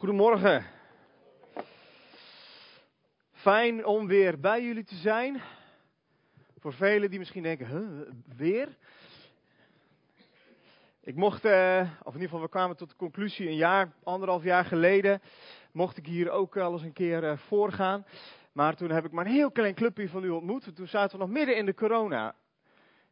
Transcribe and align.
Goedemorgen. 0.00 0.64
Fijn 3.32 3.86
om 3.86 4.06
weer 4.06 4.40
bij 4.40 4.62
jullie 4.62 4.84
te 4.84 4.94
zijn. 4.94 5.40
Voor 6.58 6.72
velen 6.72 7.10
die 7.10 7.18
misschien 7.18 7.42
denken, 7.42 8.24
weer? 8.36 8.76
Ik 11.00 11.14
mocht, 11.14 11.44
uh, 11.44 11.80
of 11.80 12.14
in 12.14 12.20
ieder 12.20 12.28
geval 12.28 12.40
we 12.40 12.48
kwamen 12.48 12.76
tot 12.76 12.88
de 12.88 12.96
conclusie 12.96 13.48
een 13.48 13.56
jaar, 13.56 13.92
anderhalf 14.02 14.42
jaar 14.42 14.64
geleden, 14.64 15.22
mocht 15.72 15.96
ik 15.96 16.06
hier 16.06 16.30
ook 16.30 16.56
al 16.56 16.72
eens 16.72 16.82
een 16.82 16.92
keer 16.92 17.24
uh, 17.24 17.36
voorgaan. 17.36 18.06
Maar 18.52 18.76
toen 18.76 18.90
heb 18.90 19.04
ik 19.04 19.12
maar 19.12 19.26
een 19.26 19.32
heel 19.32 19.50
klein 19.50 19.74
clubje 19.74 20.08
van 20.08 20.24
u 20.24 20.28
ontmoet. 20.28 20.76
Toen 20.76 20.88
zaten 20.88 21.18
we 21.18 21.24
nog 21.24 21.32
midden 21.32 21.56
in 21.56 21.66
de 21.66 21.74
corona. 21.74 22.34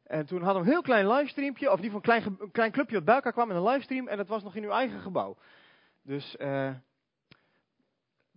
En 0.03 0.27
toen 0.27 0.43
hadden 0.43 0.63
we 0.63 0.69
een 0.69 0.75
heel 0.75 0.83
klein 0.83 1.09
livestreampje, 1.09 1.71
of 1.71 1.79
in 1.79 1.85
ieder 1.85 2.01
geval 2.01 2.15
een 2.15 2.23
klein, 2.23 2.51
klein 2.53 2.73
clubje 2.73 2.95
wat 2.95 3.05
bij 3.05 3.15
elkaar 3.15 3.33
kwam 3.33 3.49
met 3.49 3.57
een 3.57 3.69
livestream. 3.69 4.09
En 4.09 4.17
dat 4.17 4.29
was 4.29 4.43
nog 4.43 4.55
in 4.55 4.65
uw 4.65 4.71
eigen 4.71 5.01
gebouw. 5.01 5.37
Dus 6.09 6.37
uh, 6.39 6.71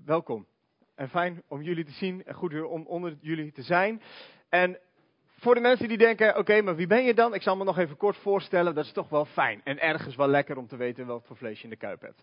welkom. 0.06 0.48
En 0.96 1.10
fijn 1.10 1.44
om 1.48 1.62
jullie 1.62 1.86
te 1.86 1.92
zien 1.92 2.26
en 2.26 2.34
goed 2.34 2.64
om 2.64 2.86
onder 2.86 3.18
jullie 3.22 3.52
te 3.52 3.62
zijn. 3.62 4.02
En 4.50 4.80
voor 5.26 5.54
de 5.54 5.62
mensen 5.62 5.88
die 5.88 5.98
denken, 5.98 6.38
oké, 6.38 6.62
maar 6.62 6.76
wie 6.76 6.88
ben 6.88 7.04
je 7.04 7.14
dan? 7.14 7.34
Ik 7.34 7.42
zal 7.42 7.56
me 7.56 7.64
nog 7.64 7.78
even 7.78 7.98
kort 7.98 8.18
voorstellen, 8.18 8.76
dat 8.76 8.86
is 8.86 8.92
toch 8.92 9.10
wel 9.10 9.26
fijn. 9.26 9.62
En 9.64 9.80
ergens 9.80 10.16
wel 10.16 10.28
lekker 10.28 10.58
om 10.58 10.68
te 10.68 10.76
weten 10.76 11.06
wat 11.06 11.26
voor 11.26 11.36
vlees 11.36 11.58
je 11.58 11.64
in 11.64 11.70
de 11.70 11.76
kuip 11.76 12.02
hebt. 12.02 12.22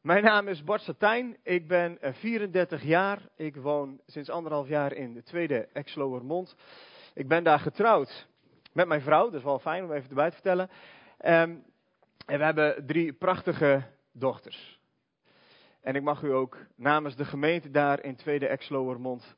Mijn 0.00 0.24
naam 0.24 0.48
is 0.48 0.64
Bart 0.64 0.82
Satijn, 0.82 1.36
ik 1.42 1.68
ben 1.68 1.98
34 2.00 2.82
jaar. 2.82 3.28
Ik 3.36 3.56
woon 3.56 4.00
sinds 4.06 4.30
anderhalf 4.30 4.68
jaar 4.68 4.92
in 4.92 5.14
de 5.14 5.22
tweede 5.22 5.68
Exloermond. 5.72 6.56
Ik 7.14 7.28
ben 7.28 7.44
daar 7.44 7.60
getrouwd 7.60 8.26
met 8.72 8.88
mijn 8.88 9.02
vrouw, 9.02 9.24
dat 9.24 9.34
is 9.34 9.44
wel 9.44 9.58
fijn 9.58 9.84
om 9.84 9.92
even 9.92 10.08
erbij 10.08 10.28
te 10.28 10.34
vertellen. 10.34 10.70
Um, 11.24 11.64
en 12.26 12.38
we 12.38 12.44
hebben 12.44 12.86
drie 12.86 13.12
prachtige 13.12 13.94
dochters. 14.18 14.78
En 15.80 15.94
ik 15.94 16.02
mag 16.02 16.22
u 16.22 16.32
ook 16.32 16.56
namens 16.76 17.16
de 17.16 17.24
gemeente 17.24 17.70
daar 17.70 18.02
in 18.02 18.16
Tweede 18.16 18.46
Exloermond 18.46 19.36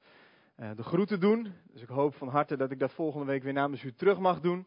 uh, 0.60 0.70
de 0.76 0.82
groeten 0.82 1.20
doen. 1.20 1.52
Dus 1.72 1.82
ik 1.82 1.88
hoop 1.88 2.14
van 2.14 2.28
harte 2.28 2.56
dat 2.56 2.70
ik 2.70 2.78
dat 2.78 2.92
volgende 2.92 3.26
week 3.26 3.42
weer 3.42 3.52
namens 3.52 3.82
u 3.82 3.92
terug 3.92 4.18
mag 4.18 4.40
doen. 4.40 4.66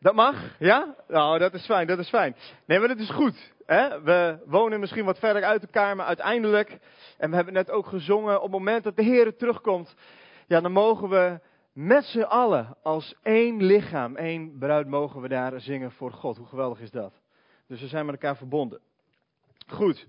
Dat 0.00 0.14
mag, 0.14 0.56
ja? 0.58 0.94
Nou, 1.08 1.38
dat 1.38 1.54
is 1.54 1.64
fijn, 1.64 1.86
dat 1.86 1.98
is 1.98 2.08
fijn. 2.08 2.36
Nee, 2.66 2.78
maar 2.78 2.88
dat 2.88 2.98
is 2.98 3.10
goed. 3.10 3.52
Hè? 3.66 4.02
We 4.02 4.42
wonen 4.46 4.80
misschien 4.80 5.04
wat 5.04 5.18
verder 5.18 5.44
uit 5.44 5.62
elkaar, 5.62 5.96
maar 5.96 6.06
uiteindelijk, 6.06 6.78
en 7.18 7.30
we 7.30 7.36
hebben 7.36 7.54
net 7.54 7.70
ook 7.70 7.86
gezongen, 7.86 8.36
op 8.36 8.42
het 8.42 8.52
moment 8.52 8.84
dat 8.84 8.96
de 8.96 9.02
Heer 9.02 9.36
terugkomt, 9.36 9.94
ja, 10.46 10.60
dan 10.60 10.72
mogen 10.72 11.08
we 11.08 11.40
met 11.72 12.04
z'n 12.04 12.20
allen 12.20 12.76
als 12.82 13.14
één 13.22 13.62
lichaam, 13.62 14.16
één 14.16 14.58
bruid, 14.58 14.86
mogen 14.86 15.20
we 15.20 15.28
daar 15.28 15.60
zingen 15.60 15.92
voor 15.92 16.12
God. 16.12 16.36
Hoe 16.36 16.46
geweldig 16.46 16.80
is 16.80 16.90
dat? 16.90 17.20
Dus 17.66 17.80
we 17.80 17.86
zijn 17.86 18.06
met 18.06 18.14
elkaar 18.14 18.36
verbonden. 18.36 18.80
Goed. 19.66 20.06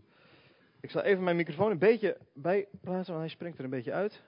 Ik 0.80 0.92
zal 0.92 1.02
even 1.02 1.24
mijn 1.24 1.36
microfoon 1.36 1.72
een 1.72 1.80
beetje 1.80 2.18
bijplaatsen, 2.34 3.14
want 3.14 3.26
hij 3.26 3.30
springt 3.30 3.58
er 3.58 3.64
een 3.64 3.70
beetje 3.70 3.94
uit. 3.94 4.22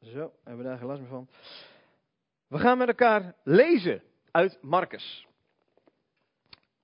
Zo, 0.00 0.32
hebben 0.44 0.64
we 0.64 0.70
daar 0.70 0.84
last 0.84 1.00
meer 1.00 1.08
van. 1.08 1.28
We 2.46 2.58
gaan 2.58 2.78
met 2.78 2.88
elkaar 2.88 3.34
lezen 3.42 4.02
uit 4.30 4.58
Marcus. 4.62 5.26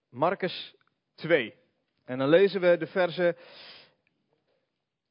Marcus 0.09 0.75
2. 1.15 1.55
En 2.05 2.19
dan 2.19 2.29
lezen 2.29 2.61
we 2.61 2.77
de 2.77 2.87
versen 2.87 3.37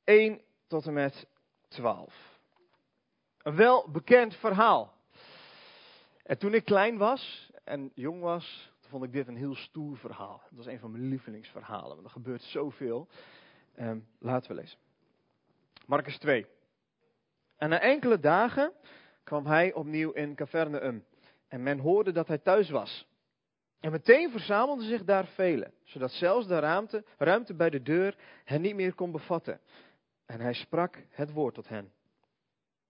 1 0.04 0.42
tot 0.68 0.86
en 0.86 0.94
met 0.94 1.28
12. 1.68 2.40
Een 3.38 3.56
wel 3.56 3.92
bekend 3.92 4.36
verhaal. 4.36 4.94
En 6.24 6.38
toen 6.38 6.54
ik 6.54 6.66
klein 6.66 6.98
was 6.98 7.52
en 7.64 7.92
jong 7.96 8.22
was, 8.22 8.73
vond 8.94 9.06
ik 9.06 9.12
dit 9.12 9.28
een 9.28 9.36
heel 9.36 9.56
stoer 9.56 9.98
verhaal. 9.98 10.42
Dat 10.50 10.58
was 10.58 10.66
een 10.66 10.80
van 10.80 10.92
mijn 10.92 11.08
lievelingsverhalen, 11.08 11.90
want 11.90 12.04
er 12.04 12.10
gebeurt 12.10 12.42
zoveel. 12.42 13.08
Um, 13.80 14.08
laten 14.20 14.56
we 14.56 14.62
lezen. 14.62 14.78
Marcus 15.86 16.18
2. 16.18 16.46
En 17.58 17.70
na 17.70 17.80
enkele 17.80 18.20
dagen 18.20 18.74
kwam 19.24 19.46
hij 19.46 19.74
opnieuw 19.74 20.12
in 20.12 20.36
Caverneum. 20.36 21.06
En 21.48 21.64
men 21.64 21.80
hoorde 21.80 22.12
dat 22.12 22.28
hij 22.28 22.38
thuis 22.38 22.70
was. 22.70 23.08
En 23.80 23.92
meteen 23.92 24.32
verzamelden 24.32 24.86
zich 24.86 25.04
daar 25.04 25.26
velen, 25.26 25.74
zodat 25.84 26.12
zelfs 26.12 26.48
de 26.48 26.60
ruimte, 26.60 27.06
ruimte 27.18 27.54
bij 27.54 27.70
de 27.70 27.82
deur 27.82 28.18
hen 28.44 28.62
niet 28.62 28.76
meer 28.76 28.94
kon 28.94 29.12
bevatten. 29.12 29.60
En 30.26 30.40
hij 30.40 30.54
sprak 30.54 31.06
het 31.10 31.32
woord 31.32 31.54
tot 31.54 31.68
hen. 31.68 31.92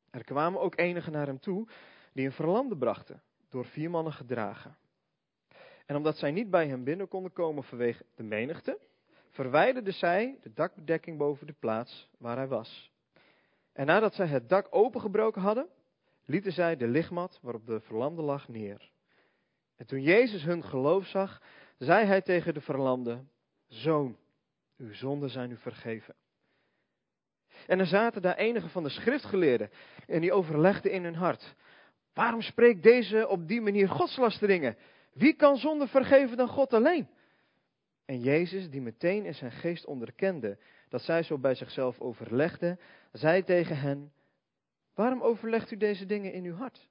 Er 0.10 0.24
kwamen 0.24 0.62
ook 0.62 0.78
enigen 0.78 1.12
naar 1.12 1.28
hem 1.28 1.40
toe 1.40 1.68
die 2.14 2.26
een 2.26 2.32
verlamde 2.32 2.78
brachten, 2.78 3.22
door 3.50 3.66
vier 3.66 3.90
mannen 3.90 4.14
gedragen. 4.14 4.78
En 5.86 5.96
omdat 5.96 6.18
zij 6.18 6.32
niet 6.32 6.50
bij 6.50 6.68
hem 6.68 6.84
binnen 6.84 7.08
konden 7.08 7.34
komen 7.34 7.64
vanwege 7.64 8.06
de 8.16 8.24
menigte, 8.24 8.80
verwijderden 9.30 9.94
zij 9.94 10.38
de 10.42 10.54
dakbedekking 10.54 11.18
boven 11.18 11.48
de 11.48 11.56
plaats 11.60 12.10
waar 12.18 12.38
hij 12.38 12.48
was. 12.48 12.92
En 13.74 13.86
nadat 13.86 14.14
zij 14.14 14.28
het 14.28 14.50
dak 14.50 14.68
opengebroken 14.70 15.42
hadden, 15.42 15.68
lieten 16.26 16.52
zij 16.52 16.76
de 16.76 16.88
lichtmat 16.88 17.40
waarop 17.42 17.66
de 17.66 17.80
verlamde 17.80 18.22
lag 18.22 18.48
neer. 18.48 18.92
En 19.76 19.86
toen 19.86 20.02
Jezus 20.02 20.44
hun 20.44 20.64
geloof 20.64 21.06
zag, 21.06 21.42
zei 21.78 22.06
hij 22.06 22.22
tegen 22.22 22.54
de 22.54 22.62
verlamde: 22.62 23.24
Zoon, 23.68 24.18
uw 24.78 24.94
zonden 24.94 25.30
zijn 25.30 25.52
u 25.52 25.58
vergeven. 25.58 26.16
En 27.68 27.80
er 27.80 27.86
zaten 27.86 28.22
daar 28.22 28.36
enige 28.36 28.70
van 28.70 28.84
de 28.84 28.90
schriftgeleerden 28.90 29.70
en 30.08 30.22
die 30.22 30.34
overlegden 30.34 30.92
in 30.92 31.04
hun 31.04 31.16
hart: 31.16 31.56
Waarom 32.14 32.42
spreekt 32.42 32.84
deze 32.84 33.28
op 33.28 33.48
die 33.48 33.62
manier 33.62 33.90
godslasteringen? 33.90 34.78
Wie 35.14 35.34
kan 35.34 35.58
zonde 35.58 35.88
vergeven 35.88 36.38
dan 36.38 36.48
God 36.48 36.74
alleen? 36.74 37.08
En 38.06 38.20
Jezus, 38.20 38.70
die 38.70 38.82
meteen 38.82 39.26
in 39.26 39.36
zijn 39.36 39.52
geest 39.52 39.86
onderkende 39.86 40.58
dat 40.90 41.02
zij 41.02 41.24
zo 41.24 41.38
bij 41.38 41.56
zichzelf 41.56 42.00
overlegden, 42.00 42.80
zei 43.12 43.44
tegen 43.44 43.78
hen: 43.78 44.14
Waarom 44.94 45.22
overlegt 45.22 45.72
u 45.72 45.78
deze 45.78 46.06
dingen 46.06 46.34
in 46.34 46.44
uw 46.44 46.56
hart? 46.56 46.90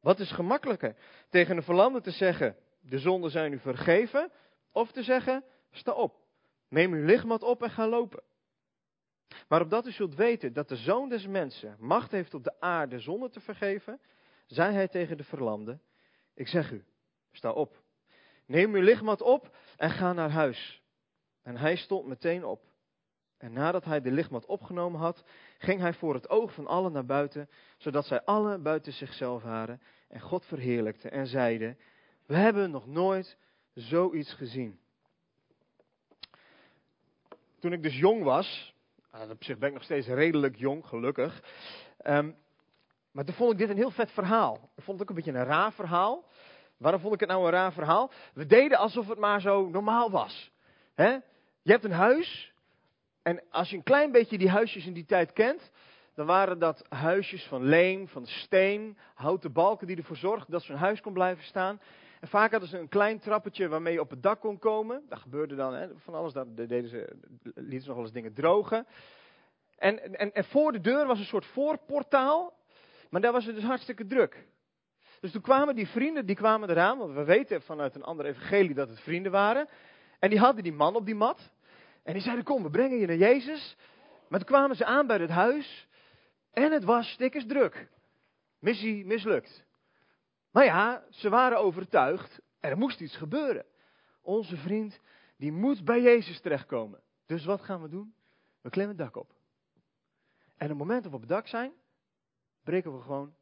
Wat 0.00 0.20
is 0.20 0.32
gemakkelijker? 0.32 0.96
Tegen 1.28 1.56
een 1.56 1.62
verlamde 1.62 2.00
te 2.00 2.10
zeggen: 2.10 2.56
De 2.80 2.98
zonden 2.98 3.30
zijn 3.30 3.52
u 3.52 3.58
vergeven, 3.58 4.30
of 4.72 4.92
te 4.92 5.02
zeggen: 5.02 5.44
Sta 5.70 5.92
op, 5.92 6.14
neem 6.68 6.92
uw 6.92 7.04
lichtmat 7.04 7.42
op 7.42 7.62
en 7.62 7.70
ga 7.70 7.88
lopen. 7.88 8.22
Maar 9.48 9.60
opdat 9.60 9.86
u 9.86 9.90
zult 9.90 10.14
weten 10.14 10.52
dat 10.52 10.68
de 10.68 10.76
zoon 10.76 11.08
des 11.08 11.26
mensen 11.26 11.76
macht 11.78 12.10
heeft 12.10 12.34
op 12.34 12.44
de 12.44 12.60
aarde 12.60 12.98
zonde 12.98 13.28
te 13.28 13.40
vergeven, 13.40 14.00
zei 14.46 14.74
hij 14.74 14.88
tegen 14.88 15.16
de 15.16 15.24
verlamde: 15.24 15.78
Ik 16.34 16.48
zeg 16.48 16.70
u, 16.70 16.84
sta 17.32 17.50
op. 17.50 17.82
Neem 18.46 18.74
uw 18.74 18.82
lichtmat 18.82 19.22
op 19.22 19.56
en 19.76 19.90
ga 19.90 20.12
naar 20.12 20.30
huis. 20.30 20.82
En 21.42 21.56
hij 21.56 21.76
stond 21.76 22.06
meteen 22.06 22.44
op. 22.44 22.70
En 23.38 23.52
nadat 23.52 23.84
hij 23.84 24.00
de 24.00 24.10
lichtmat 24.10 24.46
opgenomen 24.46 25.00
had, 25.00 25.24
ging 25.58 25.80
hij 25.80 25.92
voor 25.92 26.14
het 26.14 26.28
oog 26.28 26.54
van 26.54 26.66
allen 26.66 26.92
naar 26.92 27.06
buiten, 27.06 27.48
zodat 27.76 28.06
zij 28.06 28.22
allen 28.22 28.62
buiten 28.62 28.92
zichzelf 28.92 29.42
waren 29.42 29.80
en 30.08 30.20
God 30.20 30.44
verheerlijkten 30.44 31.10
en 31.10 31.26
zeiden, 31.26 31.78
we 32.26 32.36
hebben 32.36 32.70
nog 32.70 32.86
nooit 32.86 33.36
zoiets 33.74 34.34
gezien. 34.34 34.80
Toen 37.58 37.72
ik 37.72 37.82
dus 37.82 37.96
jong 37.98 38.22
was, 38.22 38.74
op 39.30 39.44
zich 39.44 39.58
ben 39.58 39.68
ik 39.68 39.74
nog 39.74 39.84
steeds 39.84 40.06
redelijk 40.06 40.56
jong, 40.56 40.86
gelukkig, 40.86 41.42
um, 42.06 42.36
maar 43.12 43.24
toen 43.24 43.34
vond 43.34 43.52
ik 43.52 43.58
dit 43.58 43.68
een 43.68 43.76
heel 43.76 43.90
vet 43.90 44.10
verhaal. 44.10 44.70
Ik 44.76 44.82
vond 44.82 44.98
het 44.98 45.00
ook 45.00 45.16
een 45.16 45.24
beetje 45.24 45.40
een 45.40 45.46
raar 45.46 45.72
verhaal. 45.72 46.24
Waarom 46.82 47.00
vond 47.00 47.14
ik 47.14 47.20
het 47.20 47.28
nou 47.28 47.44
een 47.44 47.50
raar 47.50 47.72
verhaal? 47.72 48.10
We 48.34 48.46
deden 48.46 48.78
alsof 48.78 49.08
het 49.08 49.18
maar 49.18 49.40
zo 49.40 49.68
normaal 49.68 50.10
was. 50.10 50.52
Je 51.62 51.72
hebt 51.72 51.84
een 51.84 51.92
huis. 51.92 52.52
En 53.22 53.42
als 53.50 53.70
je 53.70 53.76
een 53.76 53.82
klein 53.82 54.12
beetje 54.12 54.38
die 54.38 54.48
huisjes 54.50 54.86
in 54.86 54.92
die 54.92 55.04
tijd 55.04 55.32
kent. 55.32 55.70
Dan 56.14 56.26
waren 56.26 56.58
dat 56.58 56.84
huisjes 56.88 57.44
van 57.44 57.62
leem, 57.62 58.08
van 58.08 58.26
steen, 58.26 58.98
houten 59.14 59.52
balken 59.52 59.86
die 59.86 59.96
ervoor 59.96 60.16
zorgden 60.16 60.50
dat 60.50 60.62
zo'n 60.62 60.76
huis 60.76 61.00
kon 61.00 61.12
blijven 61.12 61.44
staan. 61.44 61.80
En 62.20 62.28
vaak 62.28 62.50
hadden 62.50 62.68
ze 62.68 62.78
een 62.78 62.88
klein 62.88 63.18
trappetje 63.18 63.68
waarmee 63.68 63.92
je 63.92 64.00
op 64.00 64.10
het 64.10 64.22
dak 64.22 64.40
kon 64.40 64.58
komen. 64.58 65.02
Dat 65.08 65.18
gebeurde 65.18 65.54
dan 65.54 65.90
van 65.96 66.14
alles, 66.14 66.32
daar 66.32 66.54
deden 66.54 66.88
ze, 66.88 67.16
lieten 67.42 67.80
ze 67.80 67.86
nog 67.86 67.96
wel 67.96 68.04
eens 68.04 68.12
dingen 68.12 68.34
drogen. 68.34 68.86
En, 69.76 70.18
en, 70.18 70.32
en 70.32 70.44
voor 70.44 70.72
de 70.72 70.80
deur 70.80 71.06
was 71.06 71.18
een 71.18 71.24
soort 71.24 71.46
voorportaal. 71.46 72.54
Maar 73.10 73.20
daar 73.20 73.32
was 73.32 73.44
het 73.44 73.54
dus 73.54 73.64
hartstikke 73.64 74.06
druk. 74.06 74.46
Dus 75.22 75.32
toen 75.32 75.40
kwamen 75.40 75.74
die 75.74 75.88
vrienden, 75.88 76.26
die 76.26 76.36
kwamen 76.36 76.70
eraan, 76.70 76.98
want 76.98 77.14
we 77.14 77.24
weten 77.24 77.62
vanuit 77.62 77.94
een 77.94 78.02
andere 78.02 78.28
evangelie 78.28 78.74
dat 78.74 78.88
het 78.88 79.00
vrienden 79.00 79.32
waren. 79.32 79.68
En 80.18 80.30
die 80.30 80.38
hadden 80.38 80.62
die 80.62 80.72
man 80.72 80.96
op 80.96 81.06
die 81.06 81.14
mat. 81.14 81.50
En 82.02 82.12
die 82.12 82.22
zeiden, 82.22 82.44
kom, 82.44 82.62
we 82.62 82.70
brengen 82.70 82.98
je 82.98 83.06
naar 83.06 83.16
Jezus. 83.16 83.76
Maar 84.28 84.38
toen 84.38 84.48
kwamen 84.48 84.76
ze 84.76 84.84
aan 84.84 85.06
bij 85.06 85.18
het 85.18 85.30
huis. 85.30 85.88
En 86.52 86.72
het 86.72 86.84
was 86.84 87.10
stikkers 87.10 87.46
druk. 87.46 87.88
Missie 88.58 89.06
mislukt. 89.06 89.64
Maar 90.50 90.64
ja, 90.64 91.04
ze 91.10 91.28
waren 91.28 91.58
overtuigd, 91.58 92.40
er 92.60 92.78
moest 92.78 93.00
iets 93.00 93.16
gebeuren. 93.16 93.64
Onze 94.20 94.56
vriend, 94.56 95.00
die 95.36 95.52
moet 95.52 95.84
bij 95.84 96.02
Jezus 96.02 96.40
terechtkomen. 96.40 97.00
Dus 97.26 97.44
wat 97.44 97.62
gaan 97.62 97.82
we 97.82 97.88
doen? 97.88 98.14
We 98.60 98.70
klimmen 98.70 98.96
het 98.96 99.04
dak 99.04 99.16
op. 99.16 99.30
En 100.56 100.70
op 100.70 100.78
het 100.78 100.78
moment 100.78 101.02
dat 101.02 101.10
we 101.10 101.16
op 101.16 101.22
het 101.22 101.30
dak 101.30 101.46
zijn, 101.46 101.72
breken 102.64 102.96
we 102.96 103.02
gewoon 103.02 103.34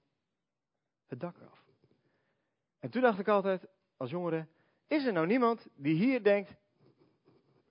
het 1.06 1.20
dak 1.20 1.36
af. 1.50 1.59
En 2.80 2.90
toen 2.90 3.02
dacht 3.02 3.18
ik 3.18 3.28
altijd, 3.28 3.66
als 3.96 4.10
jongere, 4.10 4.46
is 4.88 5.06
er 5.06 5.12
nou 5.12 5.26
niemand 5.26 5.66
die 5.74 5.94
hier 5.94 6.22
denkt, 6.22 6.54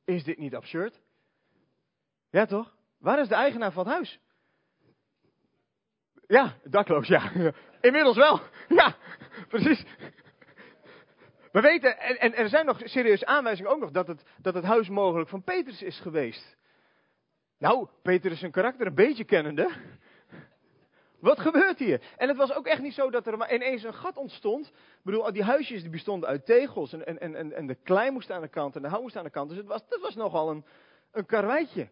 is 0.06 0.24
dit 0.24 0.38
niet 0.38 0.56
absurd? 0.56 1.02
Ja, 2.30 2.46
toch? 2.46 2.76
Waar 2.98 3.20
is 3.20 3.28
de 3.28 3.36
eigenaar 3.36 3.72
van 3.72 3.86
het 3.86 3.94
huis? 3.94 4.20
Ja, 6.28 6.58
dakloos, 6.64 7.08
ja. 7.08 7.32
Inmiddels 7.82 8.18
wel. 8.18 8.40
Ja, 8.68 8.96
precies. 9.48 9.86
We 11.52 11.62
weten, 11.62 11.98
en, 11.98 12.36
er 12.36 12.50
zijn 12.50 12.66
nog 12.66 12.80
serieuze 12.84 13.26
aanwijzingen 13.26 13.72
ook 13.72 13.80
nog, 13.80 13.92
dat 13.92 14.08
het, 14.08 14.24
dat 14.38 14.54
het 14.54 14.64
huis 14.64 14.90
mogelijk 14.90 15.30
van 15.30 15.44
Petrus 15.44 15.82
is 15.82 16.00
geweest. 16.00 16.58
Nou, 17.58 17.88
Petrus 18.02 18.32
is 18.32 18.40
zijn 18.40 18.52
karakter 18.52 18.88
een 18.88 18.96
beetje 18.96 19.24
kennende. 19.24 19.70
Wat 21.20 21.40
gebeurt 21.40 21.80
hier? 21.80 22.02
En 22.18 22.28
het 22.28 22.38
was 22.38 22.54
ook 22.54 22.68
echt 22.68 22.82
niet 22.82 22.94
zo 22.94 23.10
dat 23.10 23.28
er 23.28 23.38
maar 23.38 23.54
ineens 23.54 23.84
een 23.84 23.94
gat 23.94 24.18
ontstond. 24.18 24.68
Ik 24.68 24.74
bedoel, 25.02 25.32
die 25.32 25.44
huisjes 25.44 25.82
die 25.82 25.90
bestonden 25.90 26.30
uit 26.30 26.46
tegels. 26.46 26.94
En, 26.94 27.20
en, 27.20 27.36
en, 27.36 27.54
en 27.54 27.68
de 27.68 27.76
klei 27.76 28.12
moest 28.12 28.32
aan 28.32 28.42
de 28.42 28.48
kant 28.48 28.76
en 28.76 28.82
de 28.82 28.88
hout 28.88 29.02
moest 29.02 29.18
aan 29.18 29.24
de 29.24 29.30
kant. 29.30 29.50
Dus 29.50 29.58
het 29.58 29.68
was, 29.68 29.88
dat 29.88 30.02
was 30.02 30.16
nogal 30.16 30.50
een, 30.50 30.66
een 31.12 31.26
karweitje. 31.26 31.90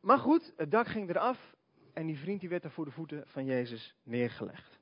Maar 0.00 0.18
goed, 0.18 0.52
het 0.56 0.70
dak 0.70 0.86
ging 0.86 1.08
eraf. 1.08 1.54
En 1.92 2.06
die 2.06 2.18
vriend 2.18 2.40
die 2.40 2.48
werd 2.48 2.64
er 2.64 2.70
voor 2.70 2.84
de 2.84 2.90
voeten 2.90 3.22
van 3.26 3.44
Jezus 3.44 3.94
neergelegd. 4.02 4.78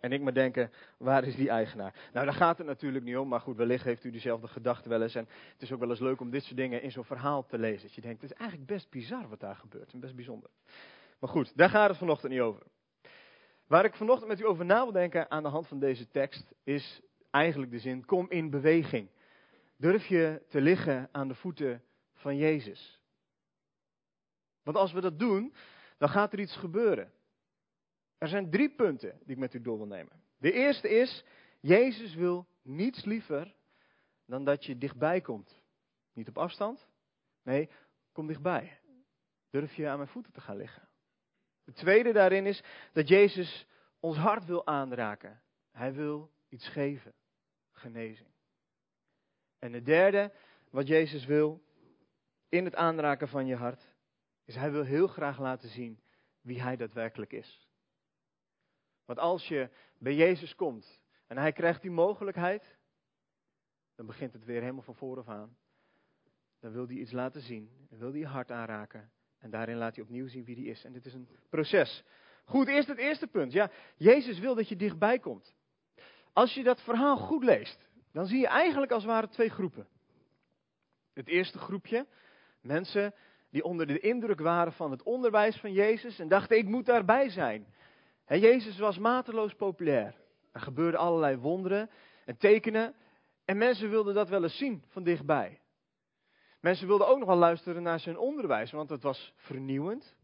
En 0.00 0.12
ik 0.12 0.20
maar 0.20 0.34
denken, 0.34 0.70
waar 0.96 1.24
is 1.24 1.36
die 1.36 1.48
eigenaar? 1.48 1.94
Nou, 2.12 2.26
daar 2.26 2.34
gaat 2.34 2.58
het 2.58 2.66
natuurlijk 2.66 3.04
niet 3.04 3.16
om, 3.16 3.28
maar 3.28 3.40
goed, 3.40 3.56
wellicht 3.56 3.84
heeft 3.84 4.04
u 4.04 4.10
dezelfde 4.10 4.48
gedachte 4.48 4.88
wel 4.88 5.02
eens. 5.02 5.14
En 5.14 5.28
het 5.52 5.62
is 5.62 5.72
ook 5.72 5.80
wel 5.80 5.90
eens 5.90 6.00
leuk 6.00 6.20
om 6.20 6.30
dit 6.30 6.42
soort 6.42 6.56
dingen 6.56 6.82
in 6.82 6.90
zo'n 6.90 7.04
verhaal 7.04 7.46
te 7.46 7.58
lezen. 7.58 7.82
Dat 7.82 7.94
je 7.94 8.00
denkt, 8.00 8.22
het 8.22 8.30
is 8.30 8.36
eigenlijk 8.36 8.70
best 8.70 8.90
bizar 8.90 9.28
wat 9.28 9.40
daar 9.40 9.56
gebeurt 9.56 9.92
en 9.92 10.00
best 10.00 10.14
bijzonder. 10.14 10.50
Maar 11.24 11.32
goed, 11.32 11.56
daar 11.56 11.68
gaat 11.68 11.88
het 11.88 11.98
vanochtend 11.98 12.32
niet 12.32 12.40
over. 12.40 12.62
Waar 13.66 13.84
ik 13.84 13.94
vanochtend 13.94 14.28
met 14.28 14.40
u 14.40 14.46
over 14.46 14.64
na 14.64 14.82
wil 14.82 14.92
denken 14.92 15.30
aan 15.30 15.42
de 15.42 15.48
hand 15.48 15.66
van 15.66 15.78
deze 15.78 16.08
tekst, 16.08 16.54
is 16.64 17.00
eigenlijk 17.30 17.70
de 17.70 17.78
zin, 17.78 18.04
kom 18.04 18.30
in 18.30 18.50
beweging. 18.50 19.10
Durf 19.76 20.06
je 20.06 20.42
te 20.48 20.60
liggen 20.60 21.08
aan 21.12 21.28
de 21.28 21.34
voeten 21.34 21.82
van 22.12 22.36
Jezus. 22.36 23.00
Want 24.62 24.76
als 24.76 24.92
we 24.92 25.00
dat 25.00 25.18
doen, 25.18 25.54
dan 25.98 26.08
gaat 26.08 26.32
er 26.32 26.40
iets 26.40 26.56
gebeuren. 26.56 27.12
Er 28.18 28.28
zijn 28.28 28.50
drie 28.50 28.74
punten 28.74 29.18
die 29.22 29.34
ik 29.34 29.38
met 29.38 29.54
u 29.54 29.60
door 29.60 29.76
wil 29.76 29.86
nemen. 29.86 30.22
De 30.38 30.52
eerste 30.52 30.88
is, 30.88 31.24
Jezus 31.60 32.14
wil 32.14 32.46
niets 32.62 33.04
liever 33.04 33.54
dan 34.26 34.44
dat 34.44 34.64
je 34.64 34.78
dichtbij 34.78 35.20
komt. 35.20 35.60
Niet 36.12 36.28
op 36.28 36.38
afstand, 36.38 36.88
nee, 37.42 37.70
kom 38.12 38.26
dichtbij. 38.26 38.80
Durf 39.50 39.74
je 39.74 39.88
aan 39.88 39.96
mijn 39.96 40.08
voeten 40.08 40.32
te 40.32 40.40
gaan 40.40 40.56
liggen. 40.56 40.92
De 41.64 41.72
tweede 41.72 42.12
daarin 42.12 42.46
is 42.46 42.62
dat 42.92 43.08
Jezus 43.08 43.66
ons 44.00 44.16
hart 44.16 44.44
wil 44.44 44.66
aanraken. 44.66 45.42
Hij 45.70 45.92
wil 45.92 46.30
iets 46.48 46.68
geven, 46.68 47.14
genezing. 47.72 48.28
En 49.58 49.72
de 49.72 49.82
derde, 49.82 50.32
wat 50.70 50.86
Jezus 50.86 51.24
wil 51.24 51.62
in 52.48 52.64
het 52.64 52.74
aanraken 52.74 53.28
van 53.28 53.46
je 53.46 53.56
hart, 53.56 53.94
is 54.44 54.54
hij 54.54 54.70
wil 54.70 54.84
heel 54.84 55.06
graag 55.06 55.38
laten 55.38 55.68
zien 55.68 56.00
wie 56.40 56.62
hij 56.62 56.76
daadwerkelijk 56.76 57.32
is. 57.32 57.68
Want 59.04 59.18
als 59.18 59.48
je 59.48 59.70
bij 59.98 60.14
Jezus 60.14 60.54
komt 60.54 61.02
en 61.26 61.38
hij 61.38 61.52
krijgt 61.52 61.82
die 61.82 61.90
mogelijkheid, 61.90 62.78
dan 63.94 64.06
begint 64.06 64.32
het 64.32 64.44
weer 64.44 64.60
helemaal 64.60 64.82
van 64.82 64.94
vooraf 64.94 65.28
aan. 65.28 65.56
Dan 66.60 66.72
wil 66.72 66.86
hij 66.86 66.96
iets 66.96 67.12
laten 67.12 67.40
zien, 67.40 67.86
dan 67.88 67.98
wil 67.98 68.10
hij 68.10 68.18
je 68.18 68.26
hart 68.26 68.50
aanraken. 68.50 69.12
En 69.44 69.50
daarin 69.50 69.76
laat 69.76 69.94
hij 69.94 70.04
opnieuw 70.04 70.28
zien 70.28 70.44
wie 70.44 70.54
hij 70.56 70.64
is. 70.64 70.84
En 70.84 70.92
dit 70.92 71.06
is 71.06 71.14
een 71.14 71.28
proces. 71.50 72.04
Goed, 72.44 72.68
eerst 72.68 72.88
het 72.88 72.98
eerste 72.98 73.26
punt. 73.26 73.52
Ja, 73.52 73.70
Jezus 73.96 74.38
wil 74.38 74.54
dat 74.54 74.68
je 74.68 74.76
dichtbij 74.76 75.18
komt. 75.18 75.54
Als 76.32 76.54
je 76.54 76.62
dat 76.62 76.80
verhaal 76.80 77.16
goed 77.16 77.44
leest, 77.44 77.88
dan 78.12 78.26
zie 78.26 78.38
je 78.38 78.46
eigenlijk 78.46 78.92
als 78.92 79.02
het 79.02 79.12
ware 79.12 79.28
twee 79.28 79.48
groepen. 79.48 79.86
Het 81.12 81.28
eerste 81.28 81.58
groepje, 81.58 82.06
mensen 82.60 83.14
die 83.50 83.64
onder 83.64 83.86
de 83.86 83.98
indruk 83.98 84.40
waren 84.40 84.72
van 84.72 84.90
het 84.90 85.02
onderwijs 85.02 85.56
van 85.56 85.72
Jezus 85.72 86.18
en 86.18 86.28
dachten, 86.28 86.58
ik 86.58 86.66
moet 86.66 86.86
daarbij 86.86 87.28
zijn. 87.28 87.66
He, 88.24 88.34
Jezus 88.34 88.78
was 88.78 88.98
mateloos 88.98 89.54
populair. 89.54 90.14
Er 90.52 90.60
gebeurden 90.60 91.00
allerlei 91.00 91.36
wonderen 91.36 91.90
en 92.24 92.36
tekenen. 92.36 92.94
En 93.44 93.56
mensen 93.56 93.90
wilden 93.90 94.14
dat 94.14 94.28
wel 94.28 94.42
eens 94.42 94.56
zien 94.56 94.84
van 94.88 95.02
dichtbij. 95.02 95.60
Mensen 96.64 96.86
wilden 96.86 97.08
ook 97.08 97.18
nog 97.18 97.28
wel 97.28 97.36
luisteren 97.36 97.82
naar 97.82 98.00
zijn 98.00 98.18
onderwijs, 98.18 98.70
want 98.70 98.90
het 98.90 99.02
was 99.02 99.32
vernieuwend. 99.36 100.16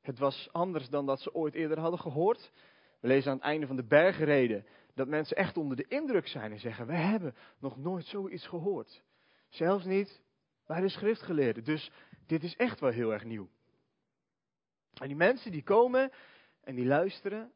Het 0.00 0.18
was 0.18 0.48
anders 0.52 0.88
dan 0.88 1.06
dat 1.06 1.20
ze 1.20 1.34
ooit 1.34 1.54
eerder 1.54 1.78
hadden 1.78 2.00
gehoord. 2.00 2.52
We 3.00 3.08
lezen 3.08 3.30
aan 3.30 3.36
het 3.36 3.46
einde 3.46 3.66
van 3.66 3.76
de 3.76 3.84
bergreden 3.86 4.66
dat 4.94 5.08
mensen 5.08 5.36
echt 5.36 5.56
onder 5.56 5.76
de 5.76 5.86
indruk 5.88 6.28
zijn 6.28 6.52
en 6.52 6.58
zeggen: 6.58 6.86
We 6.86 6.94
hebben 6.96 7.34
nog 7.58 7.76
nooit 7.76 8.04
zoiets 8.04 8.46
gehoord. 8.46 9.02
Zelfs 9.48 9.84
niet 9.84 10.22
bij 10.66 10.80
de 10.80 10.88
schriftgeleerden. 10.88 11.64
Dus 11.64 11.90
dit 12.26 12.42
is 12.42 12.56
echt 12.56 12.80
wel 12.80 12.90
heel 12.90 13.12
erg 13.12 13.24
nieuw. 13.24 13.48
En 14.94 15.06
die 15.06 15.16
mensen 15.16 15.52
die 15.52 15.62
komen 15.62 16.12
en 16.60 16.74
die 16.74 16.86
luisteren, 16.86 17.52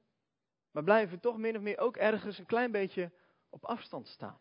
maar 0.70 0.84
blijven 0.84 1.20
toch 1.20 1.37
min 1.37 1.56
of 1.56 1.62
meer 1.62 1.78
ook 1.78 1.96
ergens 1.96 2.38
een 2.38 2.46
klein 2.46 2.70
beetje 2.70 3.12
op 3.50 3.64
afstand 3.64 4.06
staan. 4.08 4.38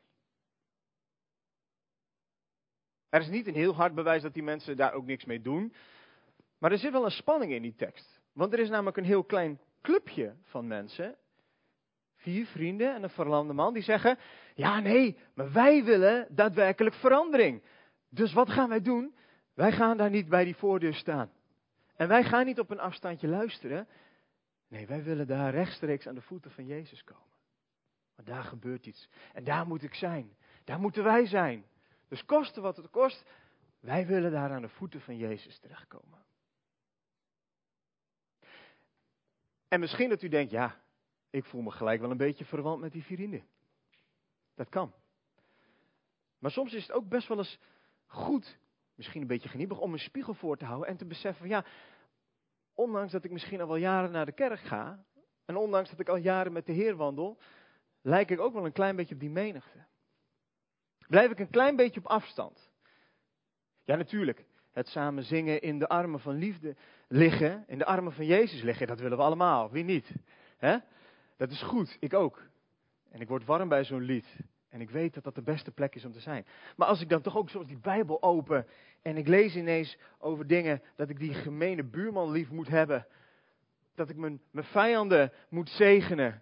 Er 3.10 3.22
is 3.22 3.30
niet 3.30 3.48
een 3.48 3.56
heel 3.56 3.76
hard 3.76 3.96
bewijs 3.96 4.22
dat 4.22 4.34
die 4.34 4.44
mensen 4.44 4.78
daar 4.78 4.94
ook 4.94 5.06
niks 5.06 5.26
mee 5.26 5.42
doen. 5.42 5.74
Maar 6.58 6.72
er 6.72 6.78
zit 6.78 6.92
wel 6.92 7.06
een 7.06 7.12
spanning 7.12 7.52
in 7.52 7.62
die 7.62 7.76
tekst. 7.76 8.22
Want 8.34 8.54
er 8.54 8.60
is 8.60 8.70
namelijk 8.70 8.98
een 8.98 9.04
heel 9.04 9.24
klein 9.24 9.60
clubje 9.82 10.36
van 10.44 10.68
mensen. 10.68 11.16
Vier 12.16 12.46
vrienden 12.46 12.96
en 12.96 13.04
een 13.04 13.10
verlamde 13.10 13.54
man 13.54 13.74
die 13.74 13.84
zeggen: 13.84 14.18
Ja, 14.54 14.80
nee, 14.80 15.18
maar 15.34 15.52
wij 15.52 15.84
willen 15.84 16.28
daadwerkelijk 16.30 16.96
verandering. 16.96 17.64
Dus 18.10 18.34
wat 18.34 18.50
gaan 18.50 18.70
wij 18.70 18.82
doen? 18.82 19.16
Wij 19.54 19.72
gaan 19.72 19.98
daar 19.98 20.10
niet 20.10 20.30
bij 20.30 20.44
die 20.44 20.56
voordeur 20.56 20.94
staan. 20.94 21.32
En 21.96 22.08
wij 22.08 22.24
gaan 22.24 22.46
niet 22.46 22.60
op 22.60 22.70
een 22.70 22.80
afstandje 22.80 23.28
luisteren. 23.28 23.88
Nee, 24.68 24.88
wij 24.88 25.04
willen 25.04 25.28
daar 25.28 25.54
rechtstreeks 25.54 26.08
aan 26.08 26.16
de 26.16 26.22
voeten 26.22 26.52
van 26.52 26.66
Jezus 26.66 27.04
komen. 27.04 27.24
Want 28.16 28.28
daar 28.28 28.44
gebeurt 28.44 28.86
iets. 28.86 29.10
En 29.34 29.44
daar 29.44 29.68
moet 29.68 29.84
ik 29.84 29.94
zijn. 29.94 30.36
Daar 30.64 30.80
moeten 30.80 31.04
wij 31.04 31.26
zijn. 31.26 31.66
Dus 32.08 32.26
koste 32.26 32.62
wat 32.62 32.78
het 32.78 32.90
kost, 32.90 33.26
wij 33.80 34.08
willen 34.08 34.32
daar 34.32 34.52
aan 34.52 34.62
de 34.62 34.70
voeten 34.70 35.02
van 35.02 35.18
Jezus 35.18 35.60
terechtkomen. 35.60 36.24
En 39.68 39.80
misschien 39.80 40.10
dat 40.10 40.22
u 40.22 40.28
denkt, 40.28 40.52
ja, 40.52 40.82
ik 41.30 41.46
voel 41.46 41.62
me 41.62 41.72
gelijk 41.72 42.02
wel 42.02 42.12
een 42.12 42.18
beetje 42.18 42.46
verwant 42.46 42.82
met 42.82 42.92
die 42.92 43.04
vrienden. 43.04 43.48
Dat 44.56 44.70
kan. 44.70 44.94
Maar 46.38 46.52
soms 46.52 46.74
is 46.74 46.82
het 46.82 46.92
ook 46.92 47.08
best 47.08 47.28
wel 47.28 47.38
eens 47.38 47.60
goed, 48.06 48.58
misschien 48.96 49.22
een 49.22 49.28
beetje 49.28 49.50
geniepig, 49.50 49.80
om 49.80 49.94
een 49.94 50.00
spiegel 50.00 50.34
voor 50.34 50.58
te 50.58 50.66
houden 50.66 50.88
en 50.88 50.98
te 50.98 51.06
beseffen 51.06 51.48
ja, 51.48 51.66
ondanks 52.74 53.12
dat 53.12 53.24
ik 53.24 53.32
misschien 53.32 53.62
al 53.62 53.68
wel 53.68 53.76
jaren 53.76 54.12
naar 54.12 54.26
de 54.26 54.32
kerk 54.32 54.60
ga, 54.60 55.06
en 55.46 55.56
ondanks 55.56 55.90
dat 55.90 56.00
ik 56.00 56.10
al 56.10 56.16
jaren 56.16 56.52
met 56.52 56.66
de 56.66 56.72
Heer 56.72 56.96
wandel, 56.96 57.38
lijk 58.02 58.30
ik 58.30 58.40
ook 58.40 58.54
wel 58.54 58.66
een 58.66 58.72
klein 58.72 58.96
beetje 58.96 59.14
op 59.14 59.20
die 59.20 59.30
menigte. 59.30 59.86
Blijf 61.08 61.32
ik 61.32 61.40
een 61.40 61.50
klein 61.50 61.76
beetje 61.76 62.00
op 62.00 62.08
afstand. 62.08 62.70
Ja, 63.84 63.96
natuurlijk. 63.96 64.46
Het 64.72 64.88
samen 64.88 65.24
zingen 65.24 65.62
in 65.62 65.80
de 65.80 65.88
armen 65.88 66.20
van 66.20 66.36
liefde 66.36 66.76
liggen, 67.08 67.64
in 67.68 67.78
de 67.78 67.86
armen 67.86 68.14
van 68.14 68.26
Jezus 68.26 68.62
liggen, 68.62 68.88
dat 68.88 69.00
willen 69.00 69.18
we 69.18 69.24
allemaal. 69.24 69.72
Wie 69.72 69.84
niet? 69.84 70.12
Dat 71.38 71.52
is 71.52 71.62
goed, 71.62 71.98
ik 72.00 72.14
ook. 72.14 72.44
En 73.12 73.22
ik 73.22 73.28
word 73.28 73.46
warm 73.46 73.70
bij 73.70 73.84
zo'n 73.84 74.02
lied. 74.02 74.38
En 74.70 74.82
ik 74.82 74.90
weet 74.90 75.14
dat 75.14 75.24
dat 75.24 75.36
de 75.36 75.42
beste 75.42 75.72
plek 75.72 75.96
is 75.96 76.06
om 76.06 76.12
te 76.12 76.20
zijn. 76.20 76.46
Maar 76.76 76.88
als 76.88 77.02
ik 77.02 77.10
dan 77.10 77.22
toch 77.22 77.38
ook 77.38 77.50
zoals 77.50 77.68
die 77.68 77.78
Bijbel 77.78 78.22
open 78.22 78.68
en 79.02 79.18
ik 79.18 79.28
lees 79.28 79.56
ineens 79.56 79.98
over 80.18 80.48
dingen 80.48 80.82
dat 80.96 81.10
ik 81.10 81.20
die 81.20 81.34
gemene 81.34 81.84
buurman 81.84 82.32
lief 82.32 82.50
moet 82.50 82.68
hebben. 82.68 83.08
Dat 83.96 84.10
ik 84.10 84.16
mijn, 84.16 84.42
mijn 84.52 84.66
vijanden 84.66 85.32
moet 85.50 85.70
zegenen. 85.70 86.42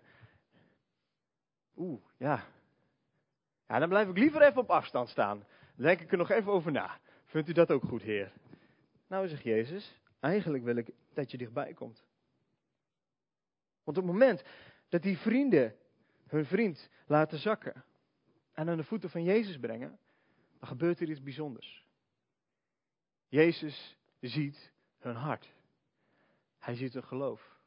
Oeh, 1.78 2.02
ja, 2.18 2.44
ja, 3.74 3.80
dan 3.80 3.90
blijf 3.90 4.10
ik 4.10 4.18
liever 4.18 4.42
even 4.42 4.62
op 4.62 4.70
afstand 4.70 5.10
staan. 5.10 5.46
Dan 5.76 5.86
denk 5.86 6.00
ik 6.00 6.12
er 6.12 6.18
nog 6.18 6.30
even 6.30 6.52
over 6.52 6.72
na. 6.72 7.00
Vindt 7.26 7.50
u 7.50 7.54
dat 7.54 7.72
ook 7.72 7.84
goed, 7.84 8.02
Heer? 8.02 8.32
Nou, 9.08 9.28
zegt 9.28 9.44
Jezus, 9.44 10.00
eigenlijk 10.20 10.64
wil 10.64 10.76
ik 10.76 10.90
dat 11.14 11.32
je 11.32 11.38
dichtbij 11.38 11.74
komt. 11.74 12.04
Want 13.84 13.98
op 13.98 14.04
het 14.04 14.14
moment 14.14 14.44
dat 14.90 15.02
die 15.02 15.18
vrienden 15.18 15.76
hun 16.28 16.46
vriend 16.46 16.90
laten 17.06 17.38
zakken 17.38 17.84
en 18.54 18.70
aan 18.70 18.78
de 18.78 18.84
voeten 18.84 19.10
van 19.10 19.24
Jezus 19.24 19.58
brengen, 19.58 20.00
dan 20.60 20.68
gebeurt 20.68 21.00
er 21.00 21.10
iets 21.10 21.24
bijzonders. 21.24 21.86
Jezus 23.28 23.98
ziet 24.20 24.72
hun 25.00 25.16
hart. 25.16 25.54
Hij 26.60 26.76
ziet 26.76 26.94
hun 26.94 27.04
geloof. 27.04 27.58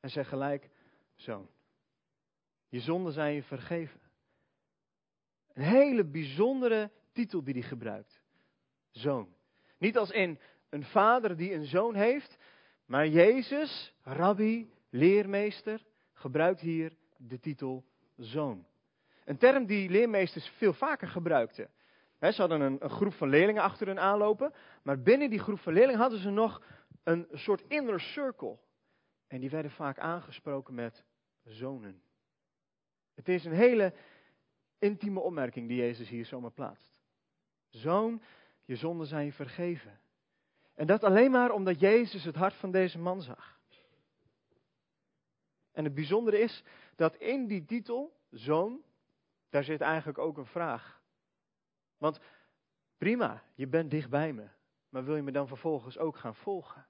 En 0.00 0.10
zegt 0.10 0.28
gelijk, 0.28 0.70
zoon, 1.14 1.48
je 2.68 2.80
zonden 2.80 3.12
zijn 3.12 3.34
je 3.34 3.42
vergeven. 3.42 4.00
Een 5.54 5.62
hele 5.62 6.04
bijzondere 6.04 6.90
titel 7.12 7.44
die 7.44 7.54
hij 7.54 7.62
gebruikt. 7.62 8.22
Zoon. 8.90 9.34
Niet 9.78 9.98
als 9.98 10.10
in 10.10 10.38
een 10.68 10.84
vader 10.84 11.36
die 11.36 11.54
een 11.54 11.64
zoon 11.64 11.94
heeft, 11.94 12.36
maar 12.84 13.08
Jezus, 13.08 13.94
rabbi, 14.02 14.70
leermeester, 14.90 15.84
gebruikt 16.12 16.60
hier 16.60 16.96
de 17.16 17.40
titel 17.40 17.84
zoon. 18.16 18.66
Een 19.24 19.36
term 19.36 19.66
die 19.66 19.90
leermeesters 19.90 20.48
veel 20.48 20.72
vaker 20.72 21.08
gebruikten. 21.08 21.70
ze 22.20 22.34
hadden 22.36 22.60
een, 22.60 22.76
een, 22.80 22.90
groep 22.90 23.14
van 23.14 23.28
leerlingen 23.28 23.62
achter 23.62 23.86
hun 23.86 24.00
aanlopen. 24.00 24.52
Maar 24.82 25.00
binnen 25.02 25.30
die 25.30 25.38
groep 25.38 25.58
van 25.58 25.72
leerlingen 25.72 26.00
hadden 26.00 26.18
ze 26.18 26.30
nog 26.30 26.62
een 27.02 27.28
soort 27.32 27.64
inner 27.68 28.00
circle. 28.00 28.58
En 29.26 29.40
die 29.40 29.50
werden 29.50 29.70
vaak 29.70 29.98
aangesproken 29.98 30.74
met 30.74 31.04
zonen. 31.44 32.02
Het 33.14 33.28
is 33.28 33.44
een 33.44 33.52
hele 33.52 33.92
intieme 34.84 35.20
opmerking 35.20 35.68
die 35.68 35.76
Jezus 35.76 36.08
hier 36.08 36.26
zomaar 36.26 36.50
plaatst. 36.50 36.92
Zoon, 37.68 38.22
je 38.64 38.76
zonden 38.76 39.06
zijn 39.06 39.24
je 39.24 39.32
vergeven. 39.32 40.00
En 40.74 40.86
dat 40.86 41.04
alleen 41.04 41.30
maar 41.30 41.50
omdat 41.50 41.80
Jezus 41.80 42.24
het 42.24 42.34
hart 42.34 42.54
van 42.54 42.70
deze 42.70 42.98
man 42.98 43.22
zag. 43.22 43.60
En 45.72 45.84
het 45.84 45.94
bijzondere 45.94 46.38
is 46.38 46.64
dat 46.96 47.16
in 47.16 47.46
die 47.46 47.64
titel, 47.64 48.16
zoon, 48.30 48.82
daar 49.48 49.64
zit 49.64 49.80
eigenlijk 49.80 50.18
ook 50.18 50.36
een 50.36 50.46
vraag. 50.46 51.02
Want 51.98 52.20
prima, 52.98 53.42
je 53.54 53.66
bent 53.66 53.90
dicht 53.90 54.10
bij 54.10 54.32
me, 54.32 54.48
maar 54.88 55.04
wil 55.04 55.16
je 55.16 55.22
me 55.22 55.32
dan 55.32 55.48
vervolgens 55.48 55.98
ook 55.98 56.16
gaan 56.16 56.34
volgen? 56.34 56.86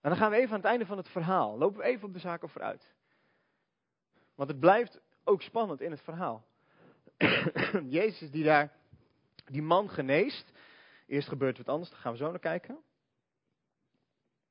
En 0.00 0.10
dan 0.10 0.16
gaan 0.16 0.30
we 0.30 0.36
even 0.36 0.50
aan 0.50 0.60
het 0.60 0.68
einde 0.68 0.86
van 0.86 0.96
het 0.96 1.08
verhaal, 1.08 1.58
lopen 1.58 1.78
we 1.78 1.84
even 1.84 2.06
op 2.06 2.12
de 2.12 2.18
zaken 2.18 2.48
vooruit. 2.48 2.94
Want 4.34 4.50
het 4.50 4.60
blijft 4.60 5.00
ook 5.28 5.42
spannend 5.42 5.80
in 5.80 5.90
het 5.90 6.00
verhaal. 6.00 6.46
Jezus 7.98 8.30
die 8.30 8.44
daar 8.44 8.72
die 9.44 9.62
man 9.62 9.90
geneest. 9.90 10.52
Eerst 11.06 11.28
gebeurt 11.28 11.58
wat 11.58 11.68
anders, 11.68 11.90
daar 11.90 12.00
gaan 12.00 12.12
we 12.12 12.18
zo 12.18 12.30
naar 12.30 12.38
kijken. 12.38 12.78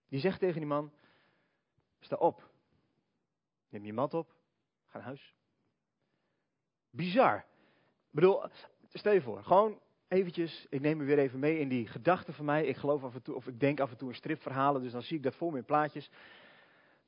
Die 0.10 0.20
zegt 0.20 0.40
tegen 0.40 0.58
die 0.58 0.66
man, 0.66 0.92
sta 2.00 2.16
op. 2.16 2.50
Neem 3.70 3.86
je 3.86 3.94
mat 3.94 4.14
op, 4.14 4.34
ga 4.86 4.98
naar 4.98 5.08
huis. 5.08 5.36
Bizar. 6.90 7.38
Ik 7.38 8.14
bedoel, 8.14 8.44
stel 8.94 9.14
je 9.14 9.22
voor, 9.22 9.44
gewoon 9.44 9.80
eventjes, 10.08 10.66
ik 10.70 10.82
neem 10.82 10.98
me 10.98 11.04
weer 11.04 11.20
even 11.20 11.40
mee 11.40 11.60
in 11.60 11.68
die 11.68 11.88
gedachten 11.88 12.34
van 12.34 12.46
mij. 12.46 12.66
Ik 12.66 12.78
geloof 12.78 13.04
af 13.04 13.14
en 13.14 13.22
toe, 13.22 13.36
of 13.36 13.48
ik 13.48 13.60
denk 13.60 13.80
af 13.80 13.92
en 13.92 13.98
toe 13.98 14.10
in 14.10 14.16
stripverhalen, 14.16 14.82
dus 14.82 14.92
dan 14.92 15.02
zie 15.02 15.18
ik 15.18 15.24
dat 15.24 15.36
voor 15.36 15.52
me 15.52 15.58
in 15.58 15.66
plaatjes. 15.66 16.10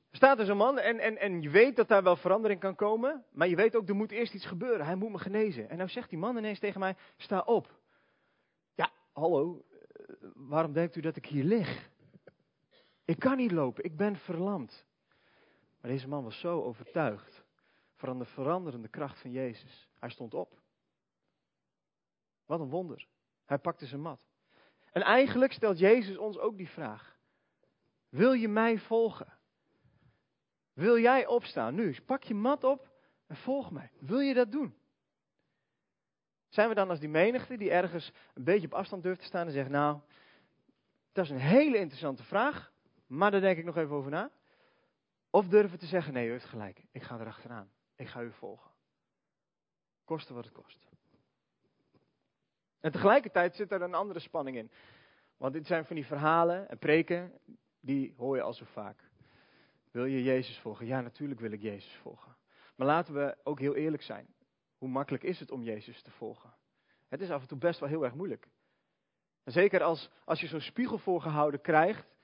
Er 0.10 0.16
staat 0.16 0.39
er 0.39 0.46
zo'n 0.46 0.58
man 0.58 0.80
en, 0.80 1.00
en, 1.00 1.18
en 1.18 1.42
je 1.42 1.50
weet 1.50 1.75
dat 1.75 1.88
daar 1.88 2.04
wel 2.04 2.16
verandering 2.16 2.60
kan 2.60 2.75
komen, 2.75 3.25
maar 3.32 3.48
je 3.48 3.56
weet 3.56 3.75
ook, 3.75 3.89
er 3.89 3.96
moet 3.96 4.12
eerst 4.12 4.34
iets 4.34 4.46
gebeuren. 4.46 4.86
Hij 4.86 4.96
moet 4.96 5.12
me 5.12 5.18
genezen. 5.18 5.70
En 5.70 5.78
nou 5.78 5.89
zegt 5.89 6.10
die 6.10 6.20
man 6.20 6.38
ineens 6.38 6.60
tegen 6.60 6.80
mij, 6.80 6.96
sta 7.18 7.39
op. 7.39 7.80
Ja, 8.75 8.92
hallo, 9.13 9.66
eh, 9.70 10.16
waarom 10.34 10.74
denkt 10.74 10.96
u 10.96 11.01
dat 11.01 11.16
ik 11.16 11.25
hier 11.25 11.44
lig? 11.44 11.89
Ik 13.06 13.20
kan 13.20 13.38
niet 13.38 13.51
lopen, 13.51 13.84
ik 13.84 13.98
ben 13.98 14.16
verlamd. 14.16 14.86
Maar 15.82 15.92
deze 15.92 16.08
man 16.08 16.24
was 16.24 16.39
zo 16.39 16.62
overtuigd 16.62 17.44
van 17.96 18.20
de 18.20 18.25
veranderende 18.25 18.88
kracht 18.88 19.22
van 19.22 19.32
Jezus. 19.32 19.89
Hij 20.00 20.10
stond 20.10 20.34
op. 20.34 20.62
Wat 22.46 22.60
een 22.60 22.70
wonder. 22.70 23.08
Hij 23.46 23.58
pakte 23.58 23.86
zijn 23.86 24.01
mat. 24.01 24.28
En 24.92 25.01
eigenlijk 25.01 25.51
stelt 25.51 25.80
Jezus 25.80 26.18
ons 26.18 26.38
ook 26.38 26.58
die 26.58 26.70
vraag. 26.70 27.18
Wil 28.10 28.34
je 28.34 28.48
mij 28.48 28.78
volgen? 28.78 29.38
Wil 30.79 31.00
jij 31.00 31.27
opstaan 31.27 31.75
nu? 31.75 31.95
Pak 32.05 32.24
je 32.24 32.33
mat 32.33 32.63
op 32.63 32.89
en 33.27 33.36
volg 33.36 33.71
mij. 33.71 33.91
Wil 34.00 34.19
je 34.19 34.33
dat 34.33 34.51
doen? 34.51 34.75
Zijn 36.48 36.69
we 36.69 36.75
dan 36.75 36.89
als 36.89 37.00
die 37.00 37.09
menigte 37.09 37.57
die 37.57 37.71
ergens 37.71 38.12
een 38.33 38.43
beetje 38.43 38.65
op 38.65 38.74
afstand 38.74 39.03
durft 39.03 39.19
te 39.19 39.25
staan 39.25 39.45
en 39.45 39.51
zegt, 39.51 39.69
nou, 39.69 40.00
dat 41.12 41.25
is 41.25 41.31
een 41.31 41.38
hele 41.38 41.77
interessante 41.77 42.24
vraag, 42.24 42.71
maar 43.07 43.31
daar 43.31 43.41
denk 43.41 43.57
ik 43.57 43.65
nog 43.65 43.77
even 43.77 43.95
over 43.95 44.12
na. 44.12 44.31
Of 45.29 45.48
durven 45.48 45.79
te 45.79 45.86
zeggen, 45.86 46.13
nee, 46.13 46.27
u 46.27 46.31
heeft 46.31 46.45
gelijk, 46.45 46.83
ik 46.91 47.03
ga 47.03 47.19
erachteraan. 47.19 47.71
Ik 47.95 48.07
ga 48.07 48.21
u 48.21 48.31
volgen. 48.31 48.71
Koste 50.05 50.33
wat 50.33 50.43
het 50.43 50.53
kost. 50.53 50.88
En 52.79 52.91
tegelijkertijd 52.91 53.55
zit 53.55 53.71
er 53.71 53.81
een 53.81 53.93
andere 53.93 54.19
spanning 54.19 54.57
in. 54.57 54.71
Want 55.38 55.53
dit 55.53 55.67
zijn 55.67 55.86
van 55.86 55.95
die 55.95 56.05
verhalen 56.05 56.69
en 56.69 56.77
preken, 56.77 57.39
die 57.79 58.13
hoor 58.17 58.36
je 58.36 58.41
al 58.41 58.53
zo 58.53 58.65
vaak. 58.65 59.09
Wil 59.91 60.05
je 60.05 60.24
Jezus 60.24 60.60
volgen? 60.60 60.86
Ja, 60.86 61.01
natuurlijk 61.01 61.39
wil 61.39 61.51
ik 61.51 61.62
Jezus 61.62 61.96
volgen. 62.01 62.36
Maar 62.75 62.88
laten 62.88 63.13
we 63.13 63.38
ook 63.43 63.60
heel 63.60 63.75
eerlijk 63.75 64.03
zijn. 64.03 64.27
Hoe 64.77 64.89
makkelijk 64.89 65.24
is 65.24 65.39
het 65.39 65.51
om 65.51 65.63
Jezus 65.63 66.01
te 66.01 66.12
volgen? 66.12 66.53
Het 67.08 67.22
is 67.22 67.29
af 67.29 67.41
en 67.41 67.48
toe 67.48 67.58
best 67.58 67.79
wel 67.79 67.89
heel 67.89 68.03
erg 68.03 68.13
moeilijk. 68.13 68.48
En 69.43 69.51
zeker 69.51 69.84
als, 69.84 70.10
als 70.25 70.39
je 70.39 70.48
zo'n 70.48 70.62
spiegel 70.62 70.98
voorgehouden 70.98 71.62
krijgt 71.62 72.15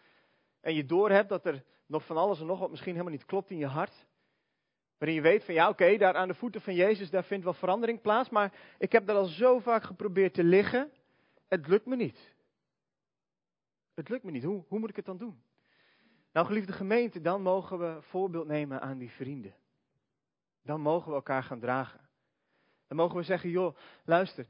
en 0.59 0.73
je 0.73 0.85
doorhebt 0.85 1.29
dat 1.29 1.45
er 1.45 1.63
nog 1.85 2.05
van 2.05 2.17
alles 2.17 2.39
en 2.39 2.45
nog 2.45 2.59
wat 2.59 2.69
misschien 2.69 2.91
helemaal 2.91 3.13
niet 3.13 3.25
klopt 3.25 3.49
in 3.49 3.57
je 3.57 3.65
hart. 3.65 4.05
Waarin 4.97 5.15
je 5.15 5.21
weet 5.21 5.43
van 5.43 5.53
ja, 5.53 5.69
oké, 5.69 5.97
daar 5.97 6.15
aan 6.15 6.27
de 6.27 6.33
voeten 6.33 6.61
van 6.61 6.75
Jezus, 6.75 7.09
daar 7.09 7.23
vindt 7.23 7.43
wel 7.43 7.53
verandering 7.53 8.01
plaats. 8.01 8.29
Maar 8.29 8.53
ik 8.77 8.91
heb 8.91 9.05
daar 9.05 9.15
al 9.15 9.25
zo 9.25 9.59
vaak 9.59 9.83
geprobeerd 9.83 10.33
te 10.33 10.43
liggen. 10.43 10.91
Het 11.47 11.67
lukt 11.67 11.85
me 11.85 11.95
niet. 11.95 12.33
Het 13.93 14.09
lukt 14.09 14.23
me 14.23 14.31
niet. 14.31 14.43
Hoe, 14.43 14.63
hoe 14.67 14.79
moet 14.79 14.89
ik 14.89 14.95
het 14.95 15.05
dan 15.05 15.17
doen? 15.17 15.43
Nou, 16.35 16.47
geliefde 16.47 16.73
gemeente, 16.73 17.21
dan 17.21 17.41
mogen 17.41 17.79
we 17.79 18.01
voorbeeld 18.01 18.47
nemen 18.47 18.81
aan 18.81 18.97
die 18.97 19.11
vrienden. 19.11 19.55
Dan 20.61 20.81
mogen 20.81 21.09
we 21.09 21.15
elkaar 21.15 21.43
gaan 21.43 21.59
dragen. 21.59 21.99
Dan 22.87 22.97
mogen 22.97 23.15
we 23.17 23.23
zeggen, 23.23 23.49
joh, 23.49 23.77
luister, 24.05 24.45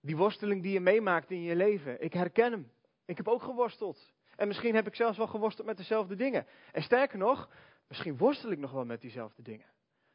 die 0.00 0.16
worsteling 0.16 0.62
die 0.62 0.72
je 0.72 0.80
meemaakt 0.80 1.30
in 1.30 1.42
je 1.42 1.56
leven, 1.56 2.02
ik 2.02 2.12
herken 2.12 2.52
hem. 2.52 2.70
Ik 3.04 3.16
heb 3.16 3.28
ook 3.28 3.42
geworsteld. 3.42 4.12
En 4.36 4.46
misschien 4.48 4.74
heb 4.74 4.86
ik 4.86 4.94
zelfs 4.94 5.16
wel 5.16 5.26
geworsteld 5.26 5.66
met 5.66 5.76
dezelfde 5.76 6.14
dingen. 6.16 6.46
En 6.72 6.82
sterker 6.82 7.18
nog, 7.18 7.50
misschien 7.88 8.16
worstel 8.16 8.50
ik 8.50 8.58
nog 8.58 8.72
wel 8.72 8.84
met 8.84 9.00
diezelfde 9.00 9.42
dingen. 9.42 9.66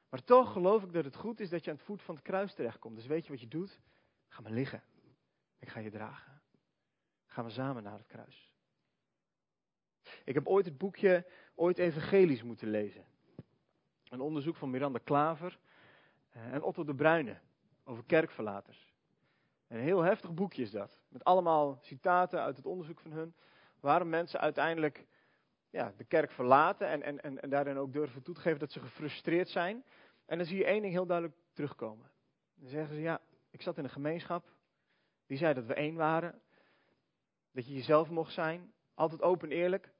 Maar 0.09 0.23
toch 0.23 0.51
geloof 0.51 0.83
ik 0.83 0.93
dat 0.93 1.05
het 1.05 1.15
goed 1.15 1.39
is 1.39 1.49
dat 1.49 1.63
je 1.63 1.69
aan 1.71 1.77
het 1.77 1.85
voet 1.85 2.01
van 2.01 2.15
het 2.15 2.23
kruis 2.23 2.53
terechtkomt. 2.53 2.95
Dus 2.95 3.07
weet 3.07 3.25
je 3.25 3.31
wat 3.31 3.41
je 3.41 3.47
doet? 3.47 3.79
Ga 4.27 4.41
maar 4.41 4.51
liggen. 4.51 4.83
Ik 5.59 5.69
ga 5.69 5.79
je 5.79 5.89
dragen. 5.89 6.41
Gaan 7.25 7.45
we 7.45 7.51
samen 7.51 7.83
naar 7.83 7.97
het 7.97 8.07
kruis. 8.07 8.48
Ik 10.29 10.35
heb 10.35 10.47
ooit 10.47 10.65
het 10.65 10.77
boekje 10.77 11.25
Ooit 11.55 11.77
Evangelisch 11.77 12.43
moeten 12.43 12.69
lezen. 12.69 13.05
Een 14.09 14.21
onderzoek 14.21 14.55
van 14.55 14.69
Miranda 14.69 14.99
Klaver 15.03 15.59
eh, 16.29 16.53
en 16.53 16.63
Otto 16.63 16.83
de 16.83 16.95
Bruyne 16.95 17.39
over 17.83 18.03
kerkverlaters. 18.03 18.93
Een 19.67 19.79
heel 19.79 20.01
heftig 20.01 20.33
boekje 20.33 20.61
is 20.61 20.71
dat. 20.71 20.99
Met 21.07 21.23
allemaal 21.23 21.79
citaten 21.81 22.41
uit 22.41 22.57
het 22.57 22.65
onderzoek 22.65 22.99
van 22.99 23.11
hun. 23.11 23.35
Waarom 23.79 24.09
mensen 24.09 24.39
uiteindelijk 24.39 25.05
ja, 25.69 25.93
de 25.97 26.03
kerk 26.03 26.31
verlaten 26.31 26.87
en, 26.87 27.03
en, 27.03 27.21
en, 27.23 27.41
en 27.41 27.49
daarin 27.49 27.77
ook 27.77 27.93
durven 27.93 28.21
toe 28.21 28.35
te 28.35 28.41
geven 28.41 28.59
dat 28.59 28.71
ze 28.71 28.79
gefrustreerd 28.79 29.49
zijn. 29.49 29.83
En 30.25 30.37
dan 30.37 30.47
zie 30.47 30.57
je 30.57 30.65
één 30.65 30.81
ding 30.81 30.93
heel 30.93 31.05
duidelijk 31.05 31.37
terugkomen. 31.53 32.11
Dan 32.55 32.69
zeggen 32.69 32.95
ze, 32.95 33.01
ja, 33.01 33.21
ik 33.49 33.61
zat 33.61 33.77
in 33.77 33.83
een 33.83 33.89
gemeenschap. 33.89 34.45
Die 35.25 35.37
zei 35.37 35.53
dat 35.53 35.65
we 35.65 35.73
één 35.73 35.95
waren. 35.95 36.41
Dat 37.51 37.67
je 37.67 37.73
jezelf 37.73 38.09
mocht 38.09 38.33
zijn. 38.33 38.73
Altijd 38.93 39.21
open 39.21 39.49
en 39.49 39.57
eerlijk. 39.57 39.97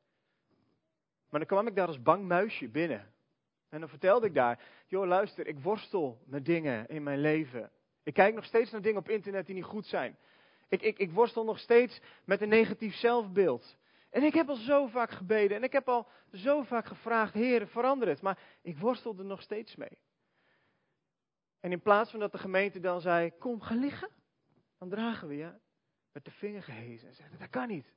Maar 1.30 1.40
dan 1.40 1.50
kwam 1.50 1.68
ik 1.68 1.76
daar 1.76 1.88
als 1.88 2.02
bang 2.02 2.28
muisje 2.28 2.70
binnen. 2.70 3.14
En 3.70 3.80
dan 3.80 3.90
vertelde 3.90 4.28
ik 4.28 4.34
daar, 4.34 4.60
joh 4.88 5.08
luister, 5.08 5.48
ik 5.48 5.60
worstel 5.60 6.22
met 6.26 6.46
dingen 6.46 6.88
in 6.88 7.04
mijn 7.04 7.20
leven. 7.20 7.72
Ik 8.04 8.14
kijk 8.14 8.36
nog 8.36 8.46
steeds 8.46 8.72
naar 8.72 8.82
dingen 8.82 9.00
op 9.00 9.10
internet 9.10 9.46
die 9.46 9.56
niet 9.56 9.64
goed 9.64 9.86
zijn. 9.86 10.18
Ik, 10.68 10.82
ik, 10.82 10.98
ik 10.98 11.12
worstel 11.12 11.44
nog 11.44 11.60
steeds 11.60 12.02
met 12.26 12.42
een 12.42 12.50
negatief 12.50 12.96
zelfbeeld. 12.96 13.78
En 14.10 14.24
ik 14.24 14.34
heb 14.34 14.50
al 14.50 14.56
zo 14.56 14.88
vaak 14.88 15.12
gebeden 15.12 15.58
en 15.58 15.64
ik 15.64 15.72
heb 15.72 15.88
al 15.88 16.08
zo 16.34 16.64
vaak 16.64 16.86
gevraagd, 16.86 17.34
Heer, 17.34 17.68
verander 17.68 18.08
het. 18.08 18.22
Maar 18.22 18.40
ik 18.62 18.78
worstel 18.78 19.18
er 19.18 19.26
nog 19.26 19.42
steeds 19.42 19.76
mee. 19.76 19.98
En 21.60 21.72
in 21.72 21.82
plaats 21.82 22.12
van 22.12 22.20
dat 22.20 22.32
de 22.32 22.38
gemeente 22.38 22.80
dan 22.80 23.02
zei, 23.02 23.32
kom, 23.38 23.62
ga 23.62 23.76
liggen. 23.76 24.10
Dan 24.78 24.90
dragen 24.90 25.28
we 25.28 25.36
je 25.36 25.54
met 26.12 26.26
de 26.26 26.32
vinger 26.32 26.64
gehezen 26.64 27.08
en 27.08 27.16
zeggen, 27.16 27.40
dat 27.40 27.50
kan 27.50 27.68
niet 27.68 27.94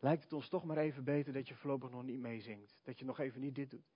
lijkt 0.00 0.22
het 0.22 0.32
ons 0.32 0.48
toch 0.48 0.64
maar 0.64 0.76
even 0.76 1.04
beter 1.04 1.32
dat 1.32 1.48
je 1.48 1.54
voorlopig 1.54 1.90
nog 1.90 2.02
niet 2.02 2.20
meezingt. 2.20 2.80
Dat 2.82 2.98
je 2.98 3.04
nog 3.04 3.18
even 3.18 3.40
niet 3.40 3.54
dit 3.54 3.70
doet. 3.70 3.92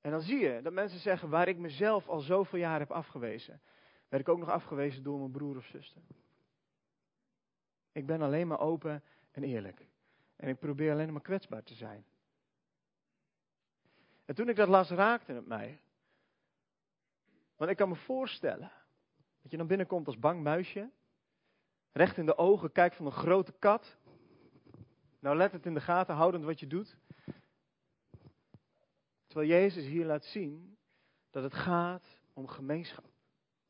En 0.00 0.10
dan 0.10 0.20
zie 0.20 0.38
je 0.38 0.62
dat 0.62 0.72
mensen 0.72 0.98
zeggen, 0.98 1.28
waar 1.28 1.48
ik 1.48 1.58
mezelf 1.58 2.08
al 2.08 2.20
zoveel 2.20 2.58
jaar 2.58 2.78
heb 2.78 2.90
afgewezen, 2.90 3.60
werd 4.08 4.22
ik 4.22 4.28
ook 4.28 4.38
nog 4.38 4.48
afgewezen 4.48 5.02
door 5.02 5.18
mijn 5.18 5.30
broer 5.30 5.56
of 5.56 5.64
zuster. 5.64 6.02
Ik 7.92 8.06
ben 8.06 8.22
alleen 8.22 8.46
maar 8.46 8.60
open 8.60 9.02
en 9.30 9.42
eerlijk. 9.42 9.88
En 10.36 10.48
ik 10.48 10.58
probeer 10.58 10.92
alleen 10.92 11.12
maar 11.12 11.22
kwetsbaar 11.22 11.62
te 11.62 11.74
zijn. 11.74 12.04
En 14.24 14.34
toen 14.34 14.48
ik 14.48 14.56
dat 14.56 14.68
las, 14.68 14.90
raakte 14.90 15.32
het 15.32 15.46
mij. 15.46 15.80
Want 17.56 17.70
ik 17.70 17.76
kan 17.76 17.88
me 17.88 17.94
voorstellen 17.94 18.72
dat 19.42 19.50
je 19.50 19.56
dan 19.56 19.66
binnenkomt 19.66 20.06
als 20.06 20.18
bang 20.18 20.42
muisje, 20.42 20.90
recht 21.92 22.16
in 22.16 22.26
de 22.26 22.36
ogen 22.36 22.72
kijkt 22.72 22.96
van 22.96 23.06
een 23.06 23.12
grote 23.12 23.52
kat, 23.52 23.98
nou, 25.22 25.36
let 25.36 25.52
het 25.52 25.66
in 25.66 25.74
de 25.74 25.80
gaten, 25.80 26.14
houdend 26.14 26.44
wat 26.44 26.60
je 26.60 26.66
doet. 26.66 26.96
Terwijl 29.26 29.50
Jezus 29.50 29.84
hier 29.84 30.04
laat 30.04 30.24
zien 30.24 30.78
dat 31.30 31.42
het 31.42 31.54
gaat 31.54 32.20
om 32.32 32.48
gemeenschap. 32.48 33.10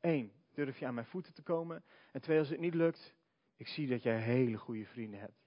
Eén, 0.00 0.32
durf 0.52 0.78
je 0.78 0.86
aan 0.86 0.94
mijn 0.94 1.06
voeten 1.06 1.34
te 1.34 1.42
komen. 1.42 1.84
En 2.12 2.20
twee, 2.20 2.38
als 2.38 2.48
het 2.48 2.60
niet 2.60 2.74
lukt, 2.74 3.14
ik 3.56 3.66
zie 3.66 3.88
dat 3.88 4.02
jij 4.02 4.20
hele 4.20 4.56
goede 4.56 4.86
vrienden 4.86 5.20
hebt. 5.20 5.46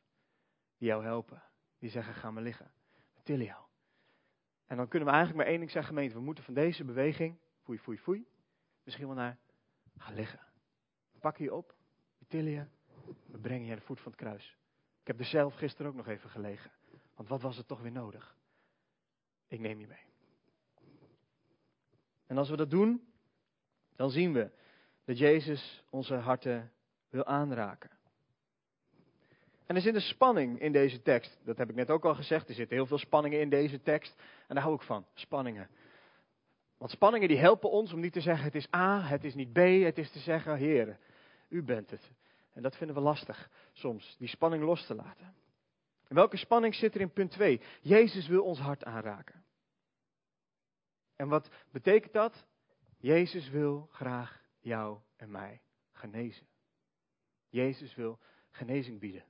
Die 0.78 0.88
jou 0.88 1.04
helpen. 1.04 1.44
Die 1.80 1.90
zeggen, 1.90 2.14
ga 2.14 2.32
maar 2.32 2.44
liggen. 2.44 2.72
We 3.14 3.22
tillen 3.24 3.46
jou. 3.46 3.66
En 4.66 4.78
dan 4.78 4.88
kunnen 4.88 5.08
we 5.08 5.14
eigenlijk 5.14 5.44
maar 5.44 5.52
één 5.52 5.60
ding 5.60 5.72
zeggen, 5.72 5.94
gemeente. 5.94 6.16
We 6.16 6.22
moeten 6.22 6.44
van 6.44 6.54
deze 6.54 6.84
beweging, 6.84 7.40
foei, 7.64 7.80
foei, 7.80 7.98
foei, 7.98 8.28
misschien 8.84 9.08
wel 9.08 9.16
naar 9.16 9.38
Ga 9.98 10.14
liggen. 10.14 10.40
Pak 11.20 11.38
je 11.38 11.54
op, 11.54 11.76
we 12.18 12.26
tillen 12.26 12.52
je, 12.52 12.66
we 13.26 13.38
brengen 13.38 13.66
je 13.66 13.72
aan 13.72 13.78
de 13.78 13.86
voet 13.86 14.00
van 14.00 14.12
het 14.12 14.22
kruis. 14.22 14.58
Ik 15.06 15.12
heb 15.12 15.20
er 15.20 15.26
zelf 15.26 15.56
gisteren 15.56 15.92
ook 15.92 15.98
nog 15.98 16.08
even 16.08 16.30
gelegen. 16.30 16.72
Want 17.16 17.30
wat 17.30 17.42
was 17.42 17.58
het 17.58 17.68
toch 17.68 17.82
weer 17.82 17.92
nodig? 17.92 18.36
Ik 19.48 19.60
neem 19.60 19.80
je 19.80 19.88
mee. 19.88 20.06
En 22.28 22.38
als 22.38 22.50
we 22.50 22.56
dat 22.56 22.70
doen, 22.70 23.08
dan 23.96 24.10
zien 24.10 24.34
we 24.34 24.52
dat 25.04 25.18
Jezus 25.18 25.84
onze 25.90 26.14
harten 26.14 26.72
wil 27.10 27.26
aanraken. 27.26 27.90
En 29.66 29.76
er 29.76 29.82
zit 29.82 29.96
een 29.96 30.02
spanning 30.02 30.60
in 30.60 30.72
deze 30.72 31.02
tekst. 31.02 31.40
Dat 31.44 31.58
heb 31.58 31.70
ik 31.70 31.76
net 31.76 31.90
ook 31.90 32.06
al 32.06 32.16
gezegd. 32.16 32.50
Er 32.50 32.56
zitten 32.56 32.76
heel 32.76 32.86
veel 32.86 32.98
spanningen 32.98 33.40
in 33.40 33.50
deze 33.50 33.82
tekst. 33.82 34.16
En 34.48 34.56
daar 34.56 34.64
hou 34.64 34.76
ik 34.76 34.82
van. 34.82 35.06
Spanningen. 35.14 35.70
Want 36.78 36.92
spanningen 36.92 37.28
die 37.28 37.38
helpen 37.38 37.72
ons 37.72 37.94
om 37.94 38.00
niet 38.00 38.14
te 38.14 38.22
zeggen 38.22 38.46
het 38.46 38.56
is 38.56 38.74
A, 38.76 39.02
het 39.02 39.24
is 39.24 39.34
niet 39.34 39.54
B. 39.54 39.58
Het 39.58 39.98
is 39.98 40.12
te 40.12 40.20
zeggen, 40.20 40.58
Heer, 40.58 40.98
u 41.48 41.64
bent 41.64 41.90
het. 41.90 42.12
En 42.56 42.62
dat 42.62 42.76
vinden 42.76 42.96
we 42.96 43.02
lastig 43.02 43.50
soms, 43.74 44.16
die 44.18 44.28
spanning 44.28 44.64
los 44.64 44.86
te 44.86 44.96
laten. 44.96 45.36
En 46.08 46.16
welke 46.16 46.38
spanning 46.38 46.76
zit 46.76 46.96
er 46.96 47.02
in 47.02 47.12
punt 47.12 47.32
2? 47.32 47.62
Jezus 47.82 48.28
wil 48.28 48.44
ons 48.44 48.60
hart 48.60 48.84
aanraken. 48.84 49.44
En 51.16 51.28
wat 51.28 51.50
betekent 51.72 52.14
dat? 52.14 52.46
Jezus 52.98 53.50
wil 53.50 53.88
graag 53.92 54.44
jou 54.60 55.00
en 55.16 55.32
mij 55.32 55.62
genezen. 55.92 56.48
Jezus 57.50 57.96
wil 57.96 58.20
genezing 58.50 59.00
bieden. 59.00 59.26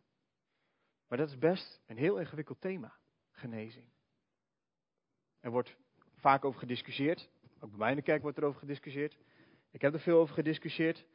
Maar 1.07 1.17
dat 1.17 1.29
is 1.29 1.37
best 1.37 1.81
een 1.85 1.97
heel 1.97 2.19
ingewikkeld 2.19 2.61
thema, 2.61 2.95
genezing. 3.31 3.85
Er 5.39 5.51
wordt 5.51 5.77
vaak 6.15 6.45
over 6.45 6.59
gediscussieerd. 6.59 7.29
Ook 7.59 7.69
bij 7.69 7.79
mij 7.79 7.89
in 7.89 7.95
de 7.95 8.01
kerk 8.01 8.21
wordt 8.21 8.37
er 8.37 8.43
over 8.43 8.59
gediscussieerd. 8.59 9.17
Ik 9.71 9.81
heb 9.81 9.93
er 9.93 9.99
veel 9.99 10.19
over 10.19 10.35
gediscussieerd. 10.35 11.05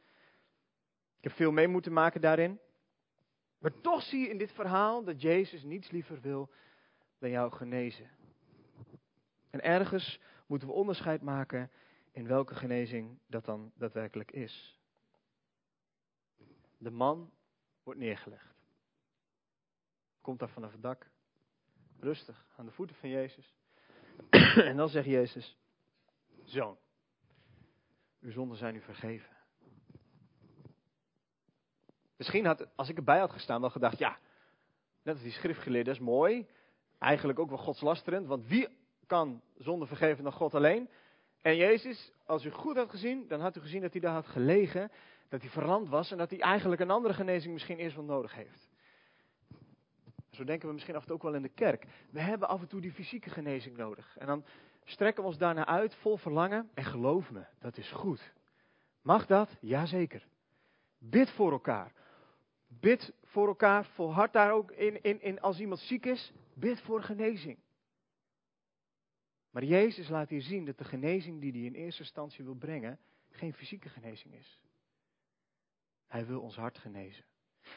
Ik 1.21 1.27
heb 1.27 1.35
veel 1.35 1.51
mee 1.51 1.67
moeten 1.67 1.93
maken 1.93 2.21
daarin. 2.21 2.59
Maar 3.57 3.81
toch 3.81 4.01
zie 4.01 4.19
je 4.19 4.29
in 4.29 4.37
dit 4.37 4.51
verhaal 4.51 5.03
dat 5.03 5.21
Jezus 5.21 5.63
niets 5.63 5.91
liever 5.91 6.21
wil 6.21 6.51
dan 7.19 7.29
jou 7.29 7.51
genezen. 7.51 8.09
En 9.49 9.61
ergens 9.61 10.19
moeten 10.45 10.67
we 10.67 10.73
onderscheid 10.73 11.21
maken 11.21 11.71
in 12.11 12.27
welke 12.27 12.55
genezing 12.55 13.19
dat 13.27 13.45
dan 13.45 13.71
daadwerkelijk 13.75 14.31
is. 14.31 14.79
De 16.77 16.91
man 16.91 17.31
wordt 17.83 17.99
neergelegd. 17.99 18.55
Komt 20.21 20.39
daar 20.39 20.49
vanaf 20.49 20.71
het 20.71 20.81
dak. 20.81 21.09
Rustig, 21.99 22.45
aan 22.55 22.65
de 22.65 22.71
voeten 22.71 22.95
van 22.95 23.09
Jezus. 23.09 23.55
en 24.69 24.77
dan 24.77 24.89
zegt 24.89 25.05
Jezus, 25.07 25.57
zoon, 26.43 26.77
uw 28.19 28.31
zonden 28.31 28.57
zijn 28.57 28.75
u 28.75 28.81
vergeven. 28.81 29.39
Misschien 32.21 32.45
had, 32.45 32.67
als 32.75 32.89
ik 32.89 32.97
erbij 32.97 33.19
had 33.19 33.31
gestaan, 33.31 33.61
wel 33.61 33.69
gedacht, 33.69 33.97
ja, 33.97 34.17
net 35.03 35.13
als 35.13 35.23
die 35.23 35.31
schriftgeleerde, 35.31 35.89
dat 35.89 35.99
is 35.99 36.05
mooi. 36.05 36.47
Eigenlijk 36.99 37.39
ook 37.39 37.49
wel 37.49 37.57
godslasterend, 37.57 38.27
want 38.27 38.47
wie 38.47 38.67
kan 39.05 39.41
zonde 39.57 39.85
vergeven 39.85 40.23
dan 40.23 40.33
God 40.33 40.55
alleen? 40.55 40.89
En 41.41 41.55
Jezus, 41.55 42.11
als 42.25 42.45
u 42.45 42.51
goed 42.51 42.75
had 42.75 42.89
gezien, 42.89 43.27
dan 43.27 43.39
had 43.39 43.55
u 43.57 43.59
gezien 43.61 43.81
dat 43.81 43.91
hij 43.91 44.01
daar 44.01 44.13
had 44.13 44.27
gelegen, 44.27 44.91
dat 45.29 45.41
hij 45.41 45.49
verlamd 45.49 45.89
was 45.89 46.11
en 46.11 46.17
dat 46.17 46.29
hij 46.29 46.39
eigenlijk 46.39 46.81
een 46.81 46.91
andere 46.91 47.13
genezing 47.13 47.53
misschien 47.53 47.77
eerst 47.77 47.95
wel 47.95 48.05
nodig 48.05 48.35
heeft. 48.35 48.69
Zo 50.29 50.43
denken 50.43 50.67
we 50.67 50.73
misschien 50.73 50.95
af 50.95 51.01
en 51.01 51.07
toe 51.07 51.15
ook 51.15 51.23
wel 51.23 51.33
in 51.33 51.41
de 51.41 51.49
kerk. 51.49 51.85
We 52.11 52.21
hebben 52.21 52.47
af 52.47 52.61
en 52.61 52.67
toe 52.67 52.81
die 52.81 52.91
fysieke 52.91 53.29
genezing 53.29 53.77
nodig. 53.77 54.17
En 54.17 54.27
dan 54.27 54.45
strekken 54.83 55.23
we 55.23 55.29
ons 55.29 55.37
daarna 55.37 55.65
uit, 55.65 55.95
vol 55.95 56.17
verlangen. 56.17 56.69
En 56.73 56.83
geloof 56.83 57.31
me, 57.31 57.45
dat 57.59 57.77
is 57.77 57.91
goed. 57.91 58.33
Mag 59.01 59.25
dat? 59.25 59.57
Jazeker. 59.61 60.27
Bid 60.97 61.29
voor 61.29 61.51
elkaar. 61.51 61.99
Bid 62.79 63.13
voor 63.23 63.47
elkaar, 63.47 63.85
volhard 63.85 64.33
daar 64.33 64.51
ook 64.51 64.71
in, 64.71 65.03
in, 65.03 65.21
in 65.21 65.41
als 65.41 65.59
iemand 65.59 65.79
ziek 65.79 66.05
is. 66.05 66.33
Bid 66.53 66.81
voor 66.81 67.03
genezing. 67.03 67.57
Maar 69.49 69.63
Jezus 69.63 70.09
laat 70.09 70.29
hier 70.29 70.41
zien 70.41 70.65
dat 70.65 70.77
de 70.77 70.83
genezing 70.83 71.41
die 71.41 71.51
hij 71.51 71.61
in 71.61 71.73
eerste 71.73 72.01
instantie 72.01 72.43
wil 72.43 72.55
brengen, 72.55 72.99
geen 73.29 73.53
fysieke 73.53 73.89
genezing 73.89 74.33
is. 74.33 74.59
Hij 76.07 76.25
wil 76.25 76.41
ons 76.41 76.55
hart 76.55 76.77
genezen. 76.77 77.25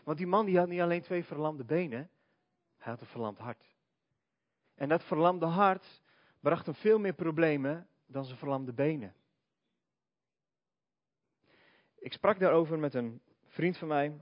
Want 0.04 0.18
die 0.18 0.26
man 0.26 0.46
die 0.46 0.59
had 0.59 0.68
niet 0.68 0.80
alleen 0.80 1.02
twee 1.02 1.24
verlamde 1.24 1.64
benen, 1.64 2.11
hij 2.76 2.92
had 2.92 3.00
een 3.00 3.07
verlamd 3.07 3.38
hart. 3.38 3.74
En 4.74 4.88
dat 4.88 5.04
verlamde 5.04 5.46
hart 5.46 6.02
bracht 6.40 6.66
hem 6.66 6.74
veel 6.74 6.98
meer 6.98 7.12
problemen 7.12 7.88
dan 8.07 8.24
zijn 8.24 8.38
verlamde 8.38 8.72
benen. 8.72 9.14
Ik 11.98 12.12
sprak 12.12 12.38
daarover 12.38 12.78
met 12.78 12.94
een 12.94 13.20
vriend 13.46 13.76
van 13.76 13.88
mij. 13.88 14.20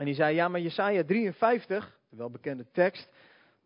En 0.00 0.06
die 0.06 0.14
zei, 0.14 0.34
ja, 0.34 0.48
maar 0.48 0.60
Jesaja 0.60 1.04
53, 1.04 1.98
de 2.08 2.16
welbekende 2.16 2.66
tekst, 2.72 3.10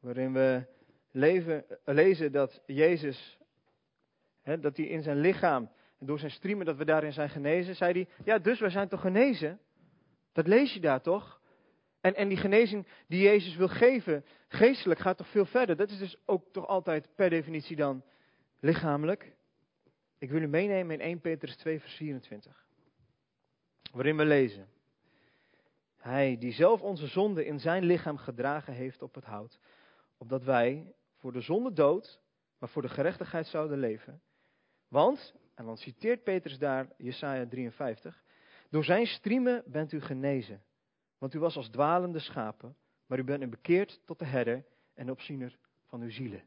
waarin 0.00 0.32
we 0.32 0.66
leven, 1.10 1.64
lezen 1.84 2.32
dat 2.32 2.62
Jezus, 2.66 3.38
hè, 4.42 4.58
dat 4.58 4.76
hij 4.76 4.86
in 4.86 5.02
zijn 5.02 5.20
lichaam, 5.20 5.70
en 5.98 6.06
door 6.06 6.18
zijn 6.18 6.30
striemen 6.30 6.66
dat 6.66 6.76
we 6.76 6.84
daarin 6.84 7.12
zijn 7.12 7.30
genezen, 7.30 7.76
zei 7.76 7.92
hij, 7.92 8.08
ja, 8.24 8.38
dus 8.38 8.60
wij 8.60 8.70
zijn 8.70 8.88
toch 8.88 9.00
genezen? 9.00 9.60
Dat 10.32 10.46
lees 10.46 10.74
je 10.74 10.80
daar 10.80 11.00
toch? 11.00 11.40
En, 12.00 12.14
en 12.14 12.28
die 12.28 12.38
genezing 12.38 12.86
die 13.06 13.22
Jezus 13.22 13.56
wil 13.56 13.68
geven, 13.68 14.24
geestelijk, 14.48 15.00
gaat 15.00 15.16
toch 15.16 15.30
veel 15.30 15.46
verder. 15.46 15.76
Dat 15.76 15.90
is 15.90 15.98
dus 15.98 16.16
ook 16.24 16.52
toch 16.52 16.66
altijd 16.66 17.08
per 17.14 17.30
definitie 17.30 17.76
dan 17.76 18.04
lichamelijk. 18.60 19.32
Ik 20.18 20.30
wil 20.30 20.42
u 20.42 20.46
meenemen 20.46 20.94
in 20.94 21.00
1 21.00 21.20
Petrus 21.20 21.56
2, 21.56 21.80
vers 21.80 21.94
24. 21.94 22.66
Waarin 23.92 24.16
we 24.16 24.24
lezen. 24.24 24.73
Hij 26.04 26.38
die 26.38 26.52
zelf 26.52 26.82
onze 26.82 27.06
zonde 27.06 27.44
in 27.44 27.60
zijn 27.60 27.84
lichaam 27.84 28.16
gedragen 28.16 28.72
heeft 28.72 29.02
op 29.02 29.14
het 29.14 29.24
hout. 29.24 29.58
Opdat 30.16 30.44
wij 30.44 30.94
voor 31.16 31.32
de 31.32 31.40
zonde 31.40 31.72
dood, 31.72 32.20
maar 32.58 32.68
voor 32.68 32.82
de 32.82 32.88
gerechtigheid 32.88 33.46
zouden 33.46 33.78
leven. 33.78 34.22
Want, 34.88 35.34
en 35.54 35.64
dan 35.64 35.76
citeert 35.76 36.22
Petrus 36.22 36.58
daar 36.58 36.88
Jesaja 36.96 37.46
53. 37.46 38.22
Door 38.70 38.84
zijn 38.84 39.06
striemen 39.06 39.62
bent 39.66 39.92
u 39.92 40.00
genezen. 40.00 40.62
Want 41.18 41.34
u 41.34 41.38
was 41.38 41.56
als 41.56 41.68
dwalende 41.68 42.18
schapen, 42.18 42.76
maar 43.06 43.18
u 43.18 43.24
bent 43.24 43.40
nu 43.40 43.48
bekeerd 43.48 44.00
tot 44.04 44.18
de 44.18 44.24
herder 44.24 44.64
en 44.94 45.10
opziener 45.10 45.58
van 45.84 46.00
uw 46.00 46.10
zielen. 46.10 46.42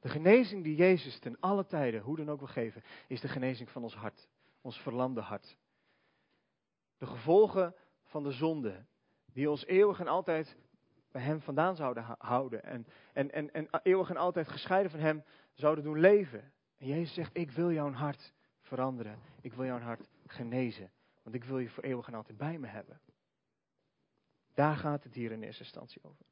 De 0.00 0.08
genezing 0.08 0.64
die 0.64 0.76
Jezus 0.76 1.18
ten 1.18 1.40
alle 1.40 1.66
tijden, 1.66 2.00
hoe 2.00 2.16
dan 2.16 2.30
ook 2.30 2.38
wil 2.38 2.48
geven, 2.48 2.82
is 3.06 3.20
de 3.20 3.28
genezing 3.28 3.70
van 3.70 3.82
ons 3.82 3.94
hart, 3.94 4.28
ons 4.60 4.78
verlamde 4.78 5.20
hart. 5.20 5.56
De 6.98 7.06
gevolgen 7.06 7.74
van 8.10 8.22
de 8.22 8.32
zonde, 8.32 8.84
die 9.32 9.50
ons 9.50 9.66
eeuwig 9.66 10.00
en 10.00 10.08
altijd 10.08 10.56
bij 11.10 11.22
Hem 11.22 11.40
vandaan 11.40 11.76
zouden 11.76 12.16
houden 12.18 12.64
en, 12.64 12.86
en, 13.12 13.30
en, 13.32 13.52
en 13.52 13.68
eeuwig 13.82 14.10
en 14.10 14.16
altijd 14.16 14.48
gescheiden 14.48 14.90
van 14.90 15.00
Hem 15.00 15.24
zouden 15.52 15.84
doen 15.84 16.00
leven. 16.00 16.52
En 16.78 16.86
Jezus 16.86 17.14
zegt, 17.14 17.36
ik 17.36 17.50
wil 17.50 17.72
jouw 17.72 17.92
hart 17.92 18.32
veranderen, 18.60 19.18
ik 19.40 19.52
wil 19.52 19.64
jouw 19.64 19.78
hart 19.78 20.08
genezen, 20.26 20.90
want 21.22 21.34
ik 21.34 21.44
wil 21.44 21.58
je 21.58 21.68
voor 21.68 21.84
eeuwig 21.84 22.06
en 22.06 22.14
altijd 22.14 22.38
bij 22.38 22.58
me 22.58 22.66
hebben. 22.66 23.00
Daar 24.54 24.76
gaat 24.76 25.04
het 25.04 25.14
hier 25.14 25.32
in 25.32 25.42
eerste 25.42 25.62
instantie 25.62 26.04
over. 26.04 26.26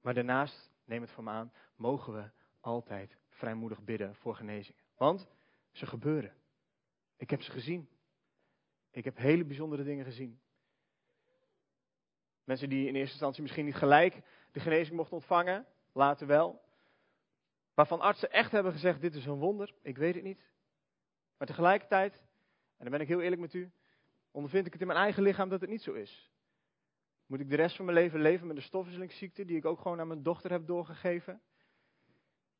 Maar 0.00 0.14
daarnaast, 0.14 0.70
neem 0.84 1.00
het 1.00 1.10
van 1.10 1.24
me 1.24 1.30
aan, 1.30 1.52
mogen 1.76 2.12
we 2.12 2.30
altijd 2.60 3.16
vrijmoedig 3.28 3.82
bidden 3.82 4.14
voor 4.14 4.34
genezingen. 4.34 4.80
Want 4.96 5.28
ze 5.72 5.86
gebeuren. 5.86 6.34
Ik 7.16 7.30
heb 7.30 7.42
ze 7.42 7.50
gezien. 7.50 7.88
Ik 8.96 9.04
heb 9.04 9.16
hele 9.16 9.44
bijzondere 9.44 9.84
dingen 9.84 10.04
gezien. 10.04 10.40
Mensen 12.44 12.68
die 12.68 12.86
in 12.86 12.94
eerste 12.94 13.10
instantie 13.10 13.42
misschien 13.42 13.64
niet 13.64 13.74
gelijk 13.74 14.22
de 14.52 14.60
genezing 14.60 14.96
mochten 14.96 15.16
ontvangen, 15.16 15.66
later 15.92 16.26
wel. 16.26 16.62
Waarvan 17.74 18.00
artsen 18.00 18.32
echt 18.32 18.52
hebben 18.52 18.72
gezegd: 18.72 19.00
dit 19.00 19.14
is 19.14 19.26
een 19.26 19.38
wonder, 19.38 19.74
ik 19.82 19.96
weet 19.96 20.14
het 20.14 20.24
niet. 20.24 20.50
Maar 21.36 21.46
tegelijkertijd, 21.46 22.14
en 22.76 22.84
dan 22.84 22.90
ben 22.90 23.00
ik 23.00 23.08
heel 23.08 23.20
eerlijk 23.20 23.40
met 23.40 23.54
u, 23.54 23.70
ondervind 24.30 24.66
ik 24.66 24.72
het 24.72 24.80
in 24.80 24.86
mijn 24.86 24.98
eigen 24.98 25.22
lichaam 25.22 25.48
dat 25.48 25.60
het 25.60 25.70
niet 25.70 25.82
zo 25.82 25.92
is. 25.92 26.30
Moet 27.26 27.40
ik 27.40 27.50
de 27.50 27.56
rest 27.56 27.76
van 27.76 27.84
mijn 27.84 27.96
leven 27.96 28.20
leven 28.20 28.46
met 28.46 28.56
een 28.56 28.62
stofwisselingsziekte 28.62 29.44
die 29.44 29.56
ik 29.56 29.64
ook 29.64 29.80
gewoon 29.80 30.00
aan 30.00 30.08
mijn 30.08 30.22
dochter 30.22 30.50
heb 30.50 30.66
doorgegeven? 30.66 31.40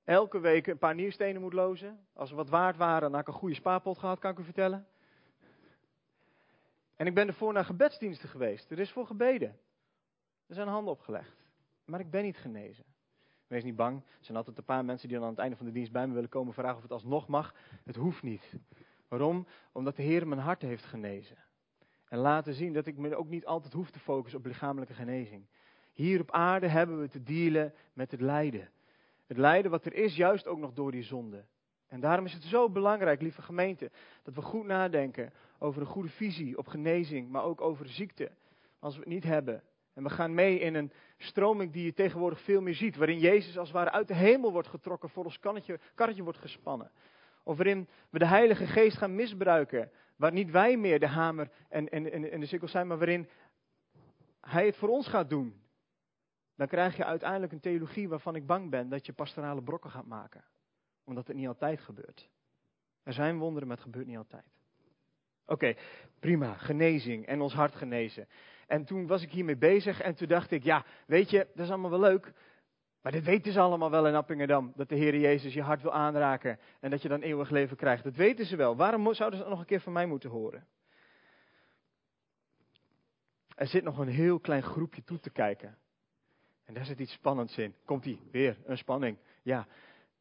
Elke 0.05 0.39
week 0.39 0.67
een 0.67 0.79
paar 0.79 0.95
nierstenen 0.95 1.41
moet 1.41 1.53
lozen. 1.53 2.07
Als 2.13 2.29
ze 2.29 2.35
wat 2.35 2.49
waard 2.49 2.77
waren, 2.77 3.01
dan 3.01 3.13
had 3.13 3.21
ik 3.21 3.29
een 3.29 3.41
goede 3.41 3.55
spaarpot 3.55 3.99
gehad, 3.99 4.19
kan 4.19 4.31
ik 4.31 4.39
u 4.39 4.45
vertellen. 4.45 4.87
En 6.97 7.07
ik 7.07 7.15
ben 7.15 7.27
ervoor 7.27 7.53
naar 7.53 7.65
gebedsdiensten 7.65 8.29
geweest. 8.29 8.71
Er 8.71 8.79
is 8.79 8.91
voor 8.91 9.07
gebeden. 9.07 9.59
Er 10.47 10.55
zijn 10.55 10.69
handen 10.69 10.93
opgelegd. 10.93 11.45
Maar 11.85 12.01
ik 12.01 12.11
ben 12.11 12.23
niet 12.23 12.37
genezen. 12.37 12.85
Wees 13.47 13.65
niet 13.65 13.77
bang. 13.77 13.97
Er 13.97 14.25
zijn 14.25 14.37
altijd 14.37 14.59
een 14.59 14.65
paar 14.65 14.85
mensen 14.85 15.09
die 15.09 15.17
dan 15.17 15.27
aan 15.27 15.33
het 15.33 15.43
einde 15.43 15.57
van 15.57 15.67
de 15.67 15.73
dienst 15.73 15.93
bij 15.93 16.07
me 16.07 16.15
willen 16.15 16.29
komen 16.29 16.55
vragen 16.55 16.77
of 16.77 16.83
het 16.83 16.93
alsnog 16.93 17.29
mag. 17.29 17.55
Het 17.85 17.97
hoeft 17.97 18.23
niet. 18.23 18.55
Waarom? 19.09 19.47
Omdat 19.73 19.97
de 19.97 20.03
Heer 20.03 20.29
mijn 20.29 20.41
hart 20.41 20.63
heeft 20.63 20.85
genezen. 20.85 21.37
En 22.09 22.19
laten 22.19 22.55
zien 22.55 22.73
dat 22.73 22.87
ik 22.87 22.97
me 22.97 23.17
ook 23.17 23.29
niet 23.29 23.47
altijd 23.47 23.73
hoef 23.73 23.91
te 23.91 23.99
focussen 23.99 24.39
op 24.39 24.47
lichamelijke 24.47 24.95
genezing. 24.95 25.47
Hier 25.93 26.21
op 26.21 26.31
aarde 26.31 26.69
hebben 26.69 27.01
we 27.01 27.09
te 27.09 27.23
dealen 27.23 27.75
met 27.93 28.11
het 28.11 28.21
lijden. 28.21 28.71
Het 29.27 29.37
lijden 29.37 29.71
wat 29.71 29.85
er 29.85 29.95
is, 29.95 30.17
juist 30.17 30.47
ook 30.47 30.59
nog 30.59 30.73
door 30.73 30.91
die 30.91 31.03
zonde. 31.03 31.45
En 31.89 32.01
daarom 32.01 32.25
is 32.25 32.33
het 32.33 32.43
zo 32.43 32.71
belangrijk, 32.71 33.21
lieve 33.21 33.43
gemeente, 33.43 33.91
dat 34.23 34.35
we 34.35 34.43
goed 34.43 34.65
nadenken 34.65 35.33
over 35.59 35.81
een 35.81 35.87
goede 35.87 36.09
visie 36.09 36.59
op 36.59 36.67
genezing, 36.67 37.31
maar 37.31 37.45
ook 37.45 37.61
over 37.61 37.89
ziekte. 37.89 38.31
Als 38.79 38.95
we 38.95 39.01
het 39.01 39.09
niet 39.09 39.25
hebben. 39.25 39.63
En 39.95 40.03
we 40.03 40.11
gaan 40.11 40.35
mee 40.35 40.59
in 40.59 40.75
een 40.75 40.93
stroming 41.17 41.73
die 41.73 41.85
je 41.85 41.93
tegenwoordig 41.93 42.41
veel 42.41 42.61
meer 42.61 42.75
ziet, 42.75 42.97
waarin 42.97 43.19
Jezus 43.19 43.59
als 43.59 43.69
het 43.69 43.77
ware 43.77 43.91
uit 43.91 44.09
de 44.09 44.15
hemel 44.15 44.53
wordt 44.53 44.69
getrokken, 44.69 45.09
voor 45.09 45.25
ons 45.25 45.39
karretje, 45.39 45.81
karretje 45.95 46.23
wordt 46.23 46.39
gespannen. 46.39 46.91
Of 47.43 47.57
waarin 47.57 47.89
we 48.11 48.19
de 48.19 48.27
Heilige 48.27 48.67
Geest 48.67 48.97
gaan 48.97 49.15
misbruiken, 49.15 49.91
waar 50.17 50.33
niet 50.33 50.51
wij 50.51 50.77
meer 50.77 51.01
de 51.01 51.07
hamer 51.07 51.51
en, 51.69 51.89
en, 51.89 52.31
en 52.31 52.41
de 52.41 52.47
sikkel 52.47 52.69
zijn, 52.69 52.87
maar 52.87 52.99
waarin 52.99 53.29
Hij 54.41 54.67
het 54.67 54.77
voor 54.77 54.89
ons 54.89 55.09
gaat 55.09 55.31
doen. 55.31 55.61
Dan 56.57 56.67
krijg 56.67 56.97
je 56.97 57.05
uiteindelijk 57.05 57.53
een 57.53 57.61
theologie 57.61 58.09
waarvan 58.09 58.35
ik 58.35 58.47
bang 58.47 58.71
ben 58.71 58.89
dat 58.89 59.07
je 59.07 59.13
pastorale 59.13 59.63
brokken 59.63 59.91
gaat 59.91 60.07
maken 60.07 60.45
omdat 61.07 61.27
het 61.27 61.37
niet 61.37 61.47
altijd 61.47 61.81
gebeurt. 61.81 62.29
Er 63.03 63.13
zijn 63.13 63.39
wonderen, 63.39 63.69
maar 63.69 63.77
het 63.77 63.87
gebeurt 63.87 64.07
niet 64.07 64.17
altijd. 64.17 64.45
Oké, 65.47 65.75
prima, 66.19 66.55
genezing 66.55 67.27
en 67.27 67.41
ons 67.41 67.55
hart 67.55 67.75
genezen. 67.75 68.29
En 68.67 68.85
toen 68.85 69.07
was 69.07 69.23
ik 69.23 69.31
hiermee 69.31 69.57
bezig 69.57 70.01
en 70.01 70.15
toen 70.15 70.29
dacht 70.29 70.51
ik, 70.51 70.63
ja, 70.63 70.85
weet 71.07 71.31
je, 71.31 71.47
dat 71.55 71.65
is 71.65 71.71
allemaal 71.71 71.91
wel 71.91 72.01
leuk. 72.01 72.33
Maar 73.01 73.13
dit 73.13 73.25
weten 73.25 73.53
ze 73.53 73.61
allemaal 73.61 73.91
wel 73.91 74.07
in 74.07 74.15
Appingedam, 74.15 74.73
dat 74.77 74.89
de 74.89 74.95
Heer 74.95 75.19
Jezus 75.19 75.55
je 75.55 75.63
hart 75.63 75.83
wil 75.83 75.93
aanraken 75.93 76.59
en 76.81 76.91
dat 76.91 77.03
je 77.03 77.09
dan 77.09 77.21
eeuwig 77.21 77.51
leven 77.51 77.77
krijgt. 77.77 78.05
Dat 78.05 78.17
weten 78.17 78.47
ze 78.47 78.57
wel. 78.57 78.77
Waarom 78.77 79.15
zouden 79.15 79.39
ze 79.39 79.45
dat 79.45 79.53
nog 79.53 79.61
een 79.61 79.69
keer 79.69 79.81
van 79.81 79.93
mij 79.93 80.07
moeten 80.07 80.31
horen? 80.31 80.67
Er 83.55 83.67
zit 83.67 83.85
nog 83.85 83.99
een 83.99 84.09
heel 84.09 84.39
klein 84.39 84.63
groepje 84.63 85.05
toe 85.05 85.19
te 85.19 85.31
kijken. 85.31 85.79
En 86.65 86.75
daar 86.75 86.85
zit 86.85 86.99
iets 86.99 87.13
spannends 87.13 87.59
in. 87.59 87.75
Komt 87.85 88.05
ie, 88.05 88.21
weer 88.31 88.57
een 88.65 88.79
spanning. 88.79 89.17
Ja, 89.43 89.67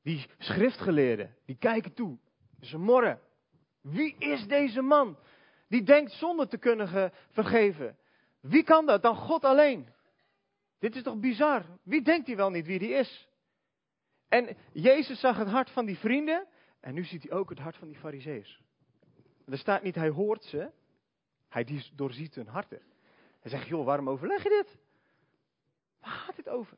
die 0.06 0.26
schriftgeleerden, 0.38 1.36
die 1.46 1.58
kijken 1.58 1.94
toe. 1.94 2.18
Ze 2.62 2.78
morren. 2.78 3.20
Wie 3.82 4.16
is 4.18 4.48
deze 4.48 4.82
man? 4.82 5.18
Die 5.68 5.84
denkt 5.84 6.12
zonde 6.12 6.48
te 6.48 6.58
kunnen 6.58 7.12
vergeven. 7.30 7.98
Wie 8.40 8.64
kan 8.64 8.86
dat? 8.86 9.02
Dan 9.02 9.16
God 9.16 9.44
alleen. 9.44 9.88
Dit 10.80 10.96
is 10.96 11.04
toch 11.04 11.20
bizar? 11.20 11.66
Wie 11.84 12.02
denkt 12.02 12.28
hij 12.28 12.36
wel 12.36 12.50
niet 12.50 12.66
wie 12.66 12.80
die 12.80 12.90
is? 12.90 13.30
En 14.28 14.58
Jezus 14.74 15.20
zag 15.20 15.38
het 15.38 15.48
hart 15.48 15.70
van 15.70 15.86
die 15.86 15.98
vrienden. 15.98 16.48
En 16.80 16.94
nu 16.94 17.04
ziet 17.04 17.24
hij 17.24 17.32
ook 17.32 17.50
het 17.50 17.60
hart 17.60 17.76
van 17.76 17.88
die 17.88 17.98
fariseeërs. 17.98 18.62
Er 19.46 19.58
staat 19.58 19.84
niet, 19.84 19.96
hij 19.96 20.10
hoort 20.10 20.44
ze. 20.44 20.72
Hij 21.50 21.84
doorziet 21.96 22.36
hun 22.36 22.48
harten. 22.48 22.82
Hij 23.40 23.52
zegt, 23.52 23.68
joh, 23.68 23.86
waarom 23.86 24.10
overleg 24.10 24.44
je 24.44 24.50
dit? 24.50 24.78
Waar 26.00 26.12
gaat 26.12 26.36
dit 26.36 26.50
over? 26.50 26.78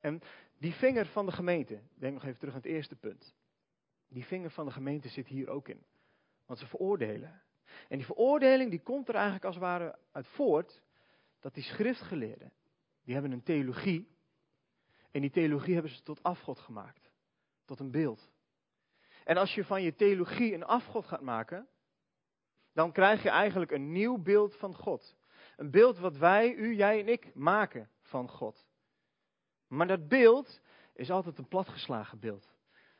En 0.00 0.22
die 0.62 0.72
vinger 0.72 1.06
van 1.06 1.26
de 1.26 1.32
gemeente, 1.32 1.80
denk 1.94 2.14
nog 2.14 2.24
even 2.24 2.38
terug 2.38 2.54
aan 2.54 2.60
het 2.60 2.70
eerste 2.70 2.96
punt. 2.96 3.34
Die 4.08 4.24
vinger 4.24 4.50
van 4.50 4.66
de 4.66 4.72
gemeente 4.72 5.08
zit 5.08 5.26
hier 5.26 5.48
ook 5.48 5.68
in. 5.68 5.84
Want 6.46 6.58
ze 6.58 6.66
veroordelen. 6.66 7.42
En 7.88 7.96
die 7.96 8.06
veroordeling 8.06 8.70
die 8.70 8.82
komt 8.82 9.08
er 9.08 9.14
eigenlijk 9.14 9.44
als 9.44 9.54
het 9.54 9.64
ware 9.64 9.98
uit 10.12 10.26
voort 10.26 10.82
dat 11.40 11.54
die 11.54 11.62
schriftgeleerden, 11.62 12.52
die 13.04 13.14
hebben 13.14 13.32
een 13.32 13.42
theologie. 13.42 14.16
En 15.10 15.20
die 15.20 15.30
theologie 15.30 15.74
hebben 15.74 15.92
ze 15.92 16.02
tot 16.02 16.22
afgod 16.22 16.58
gemaakt. 16.58 17.10
Tot 17.64 17.80
een 17.80 17.90
beeld. 17.90 18.30
En 19.24 19.36
als 19.36 19.54
je 19.54 19.64
van 19.64 19.82
je 19.82 19.94
theologie 19.94 20.54
een 20.54 20.64
afgod 20.64 21.06
gaat 21.06 21.20
maken, 21.20 21.68
dan 22.72 22.92
krijg 22.92 23.22
je 23.22 23.30
eigenlijk 23.30 23.70
een 23.70 23.92
nieuw 23.92 24.18
beeld 24.18 24.56
van 24.56 24.74
God. 24.74 25.16
Een 25.56 25.70
beeld 25.70 25.98
wat 25.98 26.16
wij, 26.16 26.54
u, 26.54 26.74
jij 26.74 27.00
en 27.00 27.08
ik 27.08 27.34
maken 27.34 27.90
van 28.00 28.28
God. 28.28 28.70
Maar 29.72 29.86
dat 29.86 30.08
beeld 30.08 30.60
is 30.94 31.10
altijd 31.10 31.38
een 31.38 31.48
platgeslagen 31.48 32.18
beeld. 32.18 32.52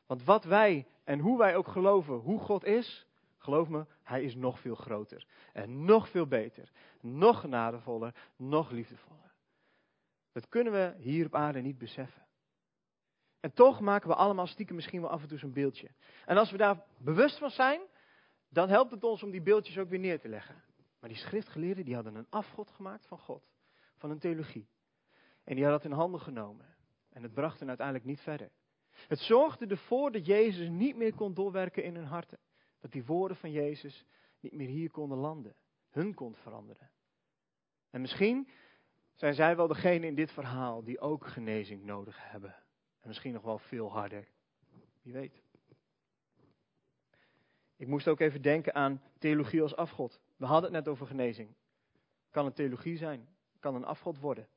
Want 0.07 0.25
wat 0.25 0.45
wij 0.45 0.87
en 1.05 1.19
hoe 1.19 1.39
wij 1.39 1.57
ook 1.57 1.69
geloven 1.69 2.15
hoe 2.15 2.39
God 2.41 2.65
is, 2.65 3.07
geloof 3.39 3.69
me, 3.69 3.87
Hij 4.03 4.23
is 4.23 4.35
nog 4.35 4.61
veel 4.61 4.75
groter. 4.75 5.27
En 5.53 5.85
nog 5.85 6.09
veel 6.09 6.27
beter. 6.27 6.71
Nog 7.01 7.41
genadevoller, 7.41 8.15
nog 8.37 8.71
liefdevoller. 8.71 9.35
Dat 10.33 10.49
kunnen 10.49 10.73
we 10.73 10.95
hier 10.99 11.27
op 11.27 11.35
aarde 11.35 11.61
niet 11.61 11.79
beseffen. 11.79 12.27
En 13.41 13.53
toch 13.53 13.81
maken 13.81 14.09
we 14.09 14.15
allemaal 14.15 14.47
stiekem 14.47 14.75
misschien 14.75 15.01
wel 15.01 15.11
af 15.11 15.23
en 15.23 15.29
toe 15.29 15.39
zo'n 15.39 15.53
beeldje. 15.53 15.91
En 16.27 16.37
als 16.37 16.51
we 16.51 16.57
daar 16.57 16.85
bewust 16.99 17.39
van 17.39 17.51
zijn, 17.51 17.81
dan 18.49 18.69
helpt 18.69 18.91
het 18.91 19.05
ons 19.05 19.23
om 19.23 19.31
die 19.31 19.43
beeldjes 19.43 19.79
ook 19.79 19.89
weer 19.89 19.99
neer 19.99 20.21
te 20.21 20.29
leggen. 20.29 20.63
Maar 21.01 21.09
die 21.09 21.19
schriftgeleerden 21.19 21.85
die 21.85 21.95
hadden 21.95 22.15
een 22.15 22.31
afgod 22.31 22.71
gemaakt 22.71 23.07
van 23.07 23.19
God. 23.19 23.51
Van 23.97 24.11
een 24.11 24.19
theologie. 24.19 24.69
En 25.45 25.55
die 25.55 25.65
had 25.65 25.73
dat 25.73 25.91
in 25.91 25.97
handen 25.97 26.21
genomen. 26.21 26.67
En 27.11 27.23
het 27.23 27.35
bracht 27.35 27.59
hen 27.59 27.69
uiteindelijk 27.69 28.07
niet 28.07 28.21
verder. 28.21 28.51
Het 28.91 29.19
zorgde 29.19 29.67
ervoor 29.67 30.13
dat 30.13 30.27
Jezus 30.27 30.69
niet 30.69 30.97
meer 30.97 31.15
kon 31.15 31.35
doorwerken 31.35 31.85
in 31.85 31.95
hun 31.95 32.05
harten. 32.05 32.39
Dat 32.81 32.93
die 32.93 33.05
woorden 33.05 33.37
van 33.37 33.51
Jezus 33.51 34.05
niet 34.41 34.53
meer 34.53 34.69
hier 34.69 34.91
konden 34.91 35.19
landen. 35.19 35.55
Hun 35.91 36.15
kon 36.15 36.35
veranderen. 36.35 36.91
En 37.91 38.01
misschien 38.01 38.49
zijn 39.15 39.35
zij 39.35 39.57
wel 39.57 39.67
degene 39.67 40.07
in 40.07 40.15
dit 40.15 40.33
verhaal 40.33 40.85
die 40.85 41.01
ook 41.01 41.27
genezing 41.27 41.85
nodig 41.85 42.31
hebben. 42.31 42.55
En 43.01 43.09
misschien 43.09 43.33
nog 43.33 43.43
wel 43.43 43.59
veel 43.59 43.93
harder. 43.93 44.29
Wie 45.03 45.13
weet. 45.13 45.43
Ik 47.77 47.87
moest 47.87 48.09
ook 48.09 48.21
even 48.21 48.43
denken 48.43 48.75
aan 48.75 49.03
theologie 49.19 49.63
als 49.63 49.77
afgod. 49.77 50.21
We 50.37 50.47
hadden 50.47 50.75
het 50.75 50.85
net 50.85 50.93
over 50.93 51.07
genezing. 51.07 51.55
Kan 52.31 52.47
een 52.47 52.53
theologie 52.53 52.97
zijn, 52.97 53.29
kan 53.61 53.75
een 53.75 53.85
afgod 53.85 54.19
worden. 54.19 54.49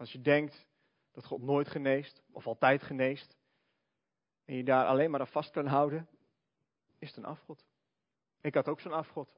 Als 0.00 0.12
je 0.12 0.20
denkt 0.20 0.66
dat 1.12 1.24
God 1.24 1.42
nooit 1.42 1.68
geneest 1.68 2.22
of 2.30 2.46
altijd 2.46 2.82
geneest 2.82 3.36
en 4.44 4.54
je 4.54 4.64
daar 4.64 4.86
alleen 4.86 5.10
maar 5.10 5.20
aan 5.20 5.26
vast 5.26 5.50
kan 5.50 5.66
houden, 5.66 6.08
is 6.98 7.08
het 7.08 7.16
een 7.16 7.24
afgod. 7.24 7.66
Ik 8.40 8.54
had 8.54 8.68
ook 8.68 8.80
zo'n 8.80 8.92
afgod. 8.92 9.28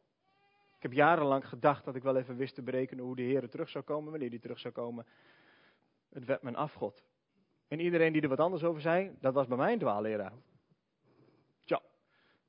Ik 0.76 0.82
heb 0.82 0.92
jarenlang 0.92 1.48
gedacht 1.48 1.84
dat 1.84 1.94
ik 1.94 2.02
wel 2.02 2.16
even 2.16 2.36
wist 2.36 2.54
te 2.54 2.62
berekenen 2.62 3.04
hoe 3.04 3.16
de 3.16 3.22
Heer 3.22 3.48
terug 3.48 3.68
zou 3.68 3.84
komen, 3.84 4.10
wanneer 4.10 4.30
hij 4.30 4.38
terug 4.38 4.58
zou 4.58 4.74
komen. 4.74 5.06
Het 6.08 6.24
werd 6.24 6.42
mijn 6.42 6.56
afgod. 6.56 7.04
En 7.68 7.80
iedereen 7.80 8.12
die 8.12 8.22
er 8.22 8.28
wat 8.28 8.40
anders 8.40 8.64
over 8.64 8.80
zei, 8.80 9.16
dat 9.20 9.34
was 9.34 9.46
bij 9.46 9.56
mij 9.56 9.72
een 9.72 9.78
dwaalleraar. 9.78 10.32
Tja, 11.64 11.82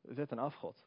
het 0.02 0.16
werd 0.16 0.32
een 0.32 0.40
afgod. 0.40 0.86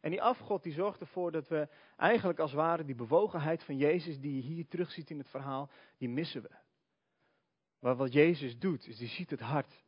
En 0.00 0.10
die 0.10 0.22
afgod 0.22 0.62
die 0.62 0.72
zorgt 0.72 1.00
ervoor 1.00 1.32
dat 1.32 1.48
we 1.48 1.68
eigenlijk 1.96 2.38
als 2.38 2.52
ware 2.52 2.84
die 2.84 2.94
bewogenheid 2.94 3.62
van 3.62 3.76
Jezus 3.76 4.20
die 4.20 4.34
je 4.34 4.42
hier 4.42 4.68
terugziet 4.68 5.10
in 5.10 5.18
het 5.18 5.28
verhaal, 5.28 5.70
die 5.98 6.08
missen 6.08 6.42
we. 6.42 6.50
Maar 7.80 7.96
wat 7.96 8.12
Jezus 8.12 8.58
doet, 8.58 8.86
is 8.86 8.96
die 8.96 9.08
ziet 9.08 9.30
het 9.30 9.40
hart. 9.40 9.84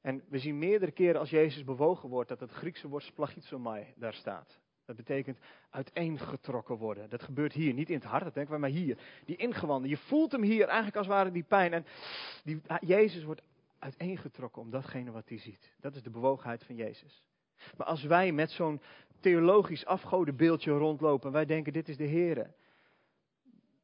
En 0.00 0.22
we 0.28 0.38
zien 0.38 0.58
meerdere 0.58 0.92
keren 0.92 1.20
als 1.20 1.30
Jezus 1.30 1.64
bewogen 1.64 2.08
wordt, 2.08 2.28
dat 2.28 2.40
het 2.40 2.50
Griekse 2.50 2.88
woord 2.88 3.02
splagizomai 3.02 3.94
daar 3.96 4.14
staat. 4.14 4.60
Dat 4.84 4.96
betekent 4.96 5.38
uiteengetrokken 5.70 6.76
worden. 6.76 7.10
Dat 7.10 7.22
gebeurt 7.22 7.52
hier, 7.52 7.74
niet 7.74 7.88
in 7.90 7.94
het 7.94 8.04
hart, 8.04 8.24
dat 8.24 8.34
denken 8.34 8.54
we, 8.54 8.60
maar 8.60 8.70
hier. 8.70 8.98
Die 9.24 9.36
ingewanden. 9.36 9.90
Je 9.90 9.96
voelt 9.96 10.32
hem 10.32 10.42
hier 10.42 10.66
eigenlijk 10.66 10.96
als 10.96 11.06
ware 11.06 11.30
die 11.30 11.42
pijn. 11.42 11.72
En 11.72 11.86
die, 12.44 12.60
Jezus 12.80 13.24
wordt 13.24 13.42
uiteengetrokken 13.78 14.62
om 14.62 14.70
datgene 14.70 15.10
wat 15.10 15.28
hij 15.28 15.38
ziet. 15.38 15.74
Dat 15.80 15.94
is 15.94 16.02
de 16.02 16.10
bewogenheid 16.10 16.64
van 16.64 16.76
Jezus. 16.76 17.22
Maar 17.76 17.86
als 17.86 18.02
wij 18.02 18.32
met 18.32 18.50
zo'n 18.50 18.80
theologisch 19.20 19.86
afgodenbeeldje 19.86 20.70
rondlopen, 20.70 21.32
wij 21.32 21.44
denken 21.44 21.72
dit 21.72 21.88
is 21.88 21.96
de 21.96 22.04
Heer, 22.04 22.54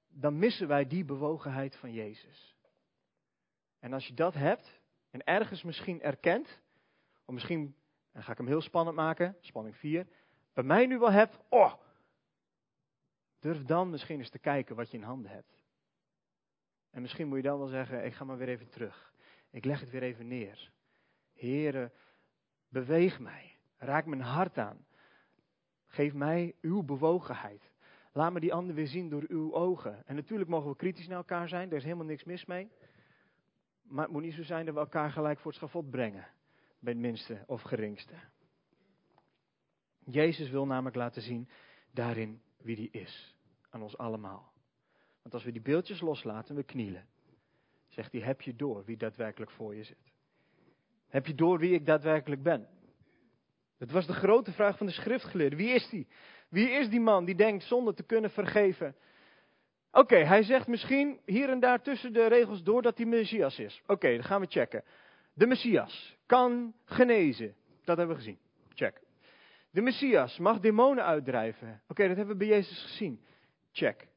dan 0.08 0.38
missen 0.38 0.68
wij 0.68 0.86
die 0.86 1.04
bewogenheid 1.04 1.76
van 1.76 1.92
Jezus. 1.92 2.56
En 3.78 3.92
als 3.92 4.06
je 4.06 4.14
dat 4.14 4.34
hebt, 4.34 4.80
en 5.10 5.24
ergens 5.24 5.62
misschien 5.62 6.02
erkent, 6.02 6.60
of 7.24 7.34
misschien, 7.34 7.76
dan 8.12 8.22
ga 8.22 8.32
ik 8.32 8.38
hem 8.38 8.46
heel 8.46 8.60
spannend 8.60 8.96
maken, 8.96 9.36
spanning 9.40 9.76
4, 9.76 10.06
bij 10.52 10.64
mij 10.64 10.86
nu 10.86 10.98
wel 10.98 11.10
hebt, 11.10 11.38
oh, 11.48 11.74
durf 13.38 13.62
dan 13.62 13.90
misschien 13.90 14.18
eens 14.18 14.30
te 14.30 14.38
kijken 14.38 14.76
wat 14.76 14.90
je 14.90 14.96
in 14.96 15.02
handen 15.02 15.30
hebt. 15.30 15.60
En 16.90 17.02
misschien 17.02 17.28
moet 17.28 17.36
je 17.36 17.42
dan 17.42 17.58
wel 17.58 17.66
zeggen, 17.66 18.04
ik 18.04 18.14
ga 18.14 18.24
maar 18.24 18.36
weer 18.36 18.48
even 18.48 18.68
terug. 18.68 19.12
Ik 19.50 19.64
leg 19.64 19.80
het 19.80 19.90
weer 19.90 20.02
even 20.02 20.28
neer. 20.28 20.72
Here, 21.32 21.92
beweeg 22.68 23.18
mij. 23.18 23.56
Raak 23.76 24.06
mijn 24.06 24.20
hart 24.20 24.58
aan. 24.58 24.86
Geef 25.92 26.14
mij 26.14 26.54
uw 26.60 26.82
bewogenheid. 26.82 27.70
Laat 28.12 28.32
me 28.32 28.40
die 28.40 28.52
ander 28.52 28.74
weer 28.74 28.86
zien 28.86 29.08
door 29.08 29.24
uw 29.28 29.54
ogen. 29.54 30.06
En 30.06 30.14
natuurlijk 30.14 30.50
mogen 30.50 30.70
we 30.70 30.76
kritisch 30.76 31.06
naar 31.06 31.16
elkaar 31.16 31.48
zijn, 31.48 31.68
daar 31.68 31.78
is 31.78 31.84
helemaal 31.84 32.06
niks 32.06 32.24
mis 32.24 32.44
mee. 32.44 32.70
Maar 33.82 34.04
het 34.04 34.12
moet 34.12 34.22
niet 34.22 34.34
zo 34.34 34.42
zijn 34.42 34.64
dat 34.64 34.74
we 34.74 34.80
elkaar 34.80 35.10
gelijk 35.10 35.38
voor 35.38 35.50
het 35.50 35.60
schafot 35.60 35.90
brengen. 35.90 36.26
Bij 36.78 36.92
het 36.92 37.02
minste 37.02 37.44
of 37.46 37.62
geringste. 37.62 38.14
Jezus 40.04 40.50
wil 40.50 40.66
namelijk 40.66 40.96
laten 40.96 41.22
zien 41.22 41.48
daarin 41.90 42.42
wie 42.56 42.76
die 42.76 42.90
is. 42.90 43.36
Aan 43.70 43.82
ons 43.82 43.98
allemaal. 43.98 44.52
Want 45.22 45.34
als 45.34 45.44
we 45.44 45.52
die 45.52 45.62
beeldjes 45.62 46.00
loslaten 46.00 46.48
en 46.48 46.56
we 46.56 46.62
knielen. 46.62 47.06
Zegt 47.88 48.12
hij, 48.12 48.20
heb 48.20 48.40
je 48.40 48.56
door 48.56 48.84
wie 48.84 48.96
daadwerkelijk 48.96 49.50
voor 49.50 49.74
je 49.74 49.84
zit? 49.84 50.12
Heb 51.08 51.26
je 51.26 51.34
door 51.34 51.58
wie 51.58 51.74
ik 51.74 51.86
daadwerkelijk 51.86 52.42
ben? 52.42 52.68
Het 53.82 53.90
was 53.90 54.06
de 54.06 54.12
grote 54.12 54.52
vraag 54.52 54.76
van 54.76 54.86
de 54.86 54.92
schriftgeleerden. 54.92 55.58
Wie 55.58 55.68
is 55.68 55.88
die? 55.88 56.06
Wie 56.48 56.70
is 56.70 56.88
die 56.88 57.00
man 57.00 57.24
die 57.24 57.34
denkt 57.34 57.64
zonde 57.64 57.94
te 57.94 58.02
kunnen 58.02 58.30
vergeven? 58.30 58.96
Oké, 59.90 60.16
hij 60.16 60.42
zegt 60.42 60.66
misschien 60.66 61.20
hier 61.24 61.48
en 61.48 61.60
daar 61.60 61.82
tussen 61.82 62.12
de 62.12 62.26
regels 62.26 62.62
door 62.62 62.82
dat 62.82 62.96
hij 62.96 63.06
Messias 63.06 63.58
is. 63.58 63.82
Oké, 63.86 64.14
dan 64.14 64.24
gaan 64.24 64.40
we 64.40 64.46
checken. 64.46 64.84
De 65.34 65.46
Messias 65.46 66.16
kan 66.26 66.74
genezen. 66.84 67.54
Dat 67.84 67.96
hebben 67.96 68.16
we 68.16 68.22
gezien. 68.22 68.38
Check. 68.74 69.00
De 69.70 69.80
Messias 69.80 70.38
mag 70.38 70.60
demonen 70.60 71.04
uitdrijven. 71.04 71.82
Oké, 71.88 72.08
dat 72.08 72.16
hebben 72.16 72.38
we 72.38 72.46
bij 72.46 72.56
Jezus 72.56 72.82
gezien. 72.82 73.24
Check. 73.72 74.08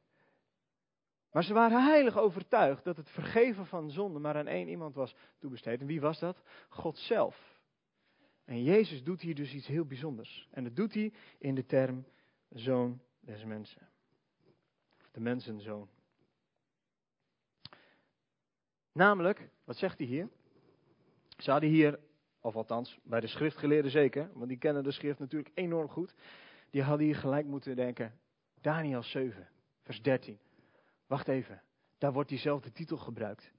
Maar 1.31 1.43
ze 1.43 1.53
waren 1.53 1.83
heilig 1.83 2.17
overtuigd 2.17 2.83
dat 2.83 2.97
het 2.97 3.09
vergeven 3.09 3.65
van 3.65 3.91
zonde 3.91 4.19
maar 4.19 4.35
aan 4.35 4.47
één 4.47 4.67
iemand 4.67 4.95
was 4.95 5.15
toebesteed. 5.39 5.79
En 5.79 5.87
wie 5.87 6.01
was 6.01 6.19
dat? 6.19 6.41
God 6.69 6.97
zelf. 6.97 7.54
En 8.45 8.63
Jezus 8.63 9.03
doet 9.03 9.21
hier 9.21 9.35
dus 9.35 9.53
iets 9.53 9.67
heel 9.67 9.85
bijzonders. 9.85 10.47
En 10.51 10.63
dat 10.63 10.75
doet 10.75 10.93
hij 10.93 11.13
in 11.37 11.55
de 11.55 11.65
term 11.65 12.05
zoon 12.49 13.01
des 13.19 13.43
mensen. 13.43 13.89
De 15.11 15.19
mensenzoon. 15.19 15.89
Namelijk, 18.91 19.49
wat 19.63 19.77
zegt 19.77 19.97
hij 19.97 20.07
hier? 20.07 20.29
Ze 21.37 21.51
hadden 21.51 21.69
hier, 21.69 21.99
of 22.39 22.55
althans 22.55 22.99
bij 23.03 23.19
de 23.19 23.27
schriftgeleerden 23.27 23.91
zeker, 23.91 24.29
want 24.33 24.47
die 24.47 24.57
kennen 24.57 24.83
de 24.83 24.91
schrift 24.91 25.19
natuurlijk 25.19 25.51
enorm 25.53 25.89
goed. 25.89 26.15
Die 26.69 26.83
hadden 26.83 27.05
hier 27.05 27.15
gelijk 27.15 27.45
moeten 27.45 27.75
denken, 27.75 28.19
Daniel 28.61 29.03
7, 29.03 29.47
vers 29.81 30.01
13. 30.01 30.39
Wacht 31.07 31.27
even, 31.27 31.61
daar 31.97 32.13
wordt 32.13 32.29
diezelfde 32.29 32.71
titel 32.71 32.97
gebruikt. 32.97 33.51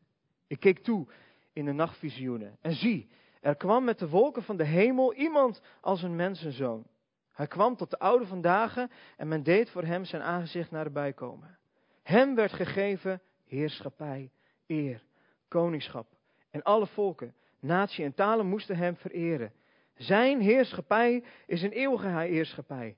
Ik 0.47 0.61
keek 0.61 0.79
toe 0.79 1.07
in 1.53 1.65
de 1.65 1.73
nachtvisioenen 1.73 2.57
en 2.61 2.75
zie, 2.75 3.09
er 3.47 3.57
kwam 3.57 3.85
met 3.85 3.99
de 3.99 4.09
wolken 4.09 4.43
van 4.43 4.57
de 4.57 4.65
hemel 4.65 5.15
iemand 5.15 5.63
als 5.81 6.03
een 6.03 6.17
mensenzoon. 6.17 6.87
Hij 7.33 7.47
kwam 7.47 7.77
tot 7.77 7.91
de 7.91 7.99
oude 7.99 8.27
van 8.27 8.41
dagen 8.41 8.91
en 9.17 9.29
men 9.29 9.43
deed 9.43 9.71
voor 9.71 9.83
hem 9.83 10.05
zijn 10.05 10.23
aangezicht 10.23 10.71
naar 10.71 10.85
de 10.85 10.91
bijkomen. 10.91 11.59
Hem 12.03 12.35
werd 12.35 12.53
gegeven 12.53 13.23
heerschappij, 13.45 14.31
eer, 14.67 15.03
koningschap 15.49 16.07
en 16.51 16.63
alle 16.63 16.87
volken, 16.87 17.35
natie 17.61 18.05
en 18.05 18.15
talen 18.15 18.47
moesten 18.47 18.77
hem 18.77 18.97
vereren. 18.97 19.53
Zijn 19.95 20.41
heerschappij 20.41 21.25
is 21.47 21.63
een 21.63 21.73
eeuwige 21.73 22.09
heerschappij 22.09 22.97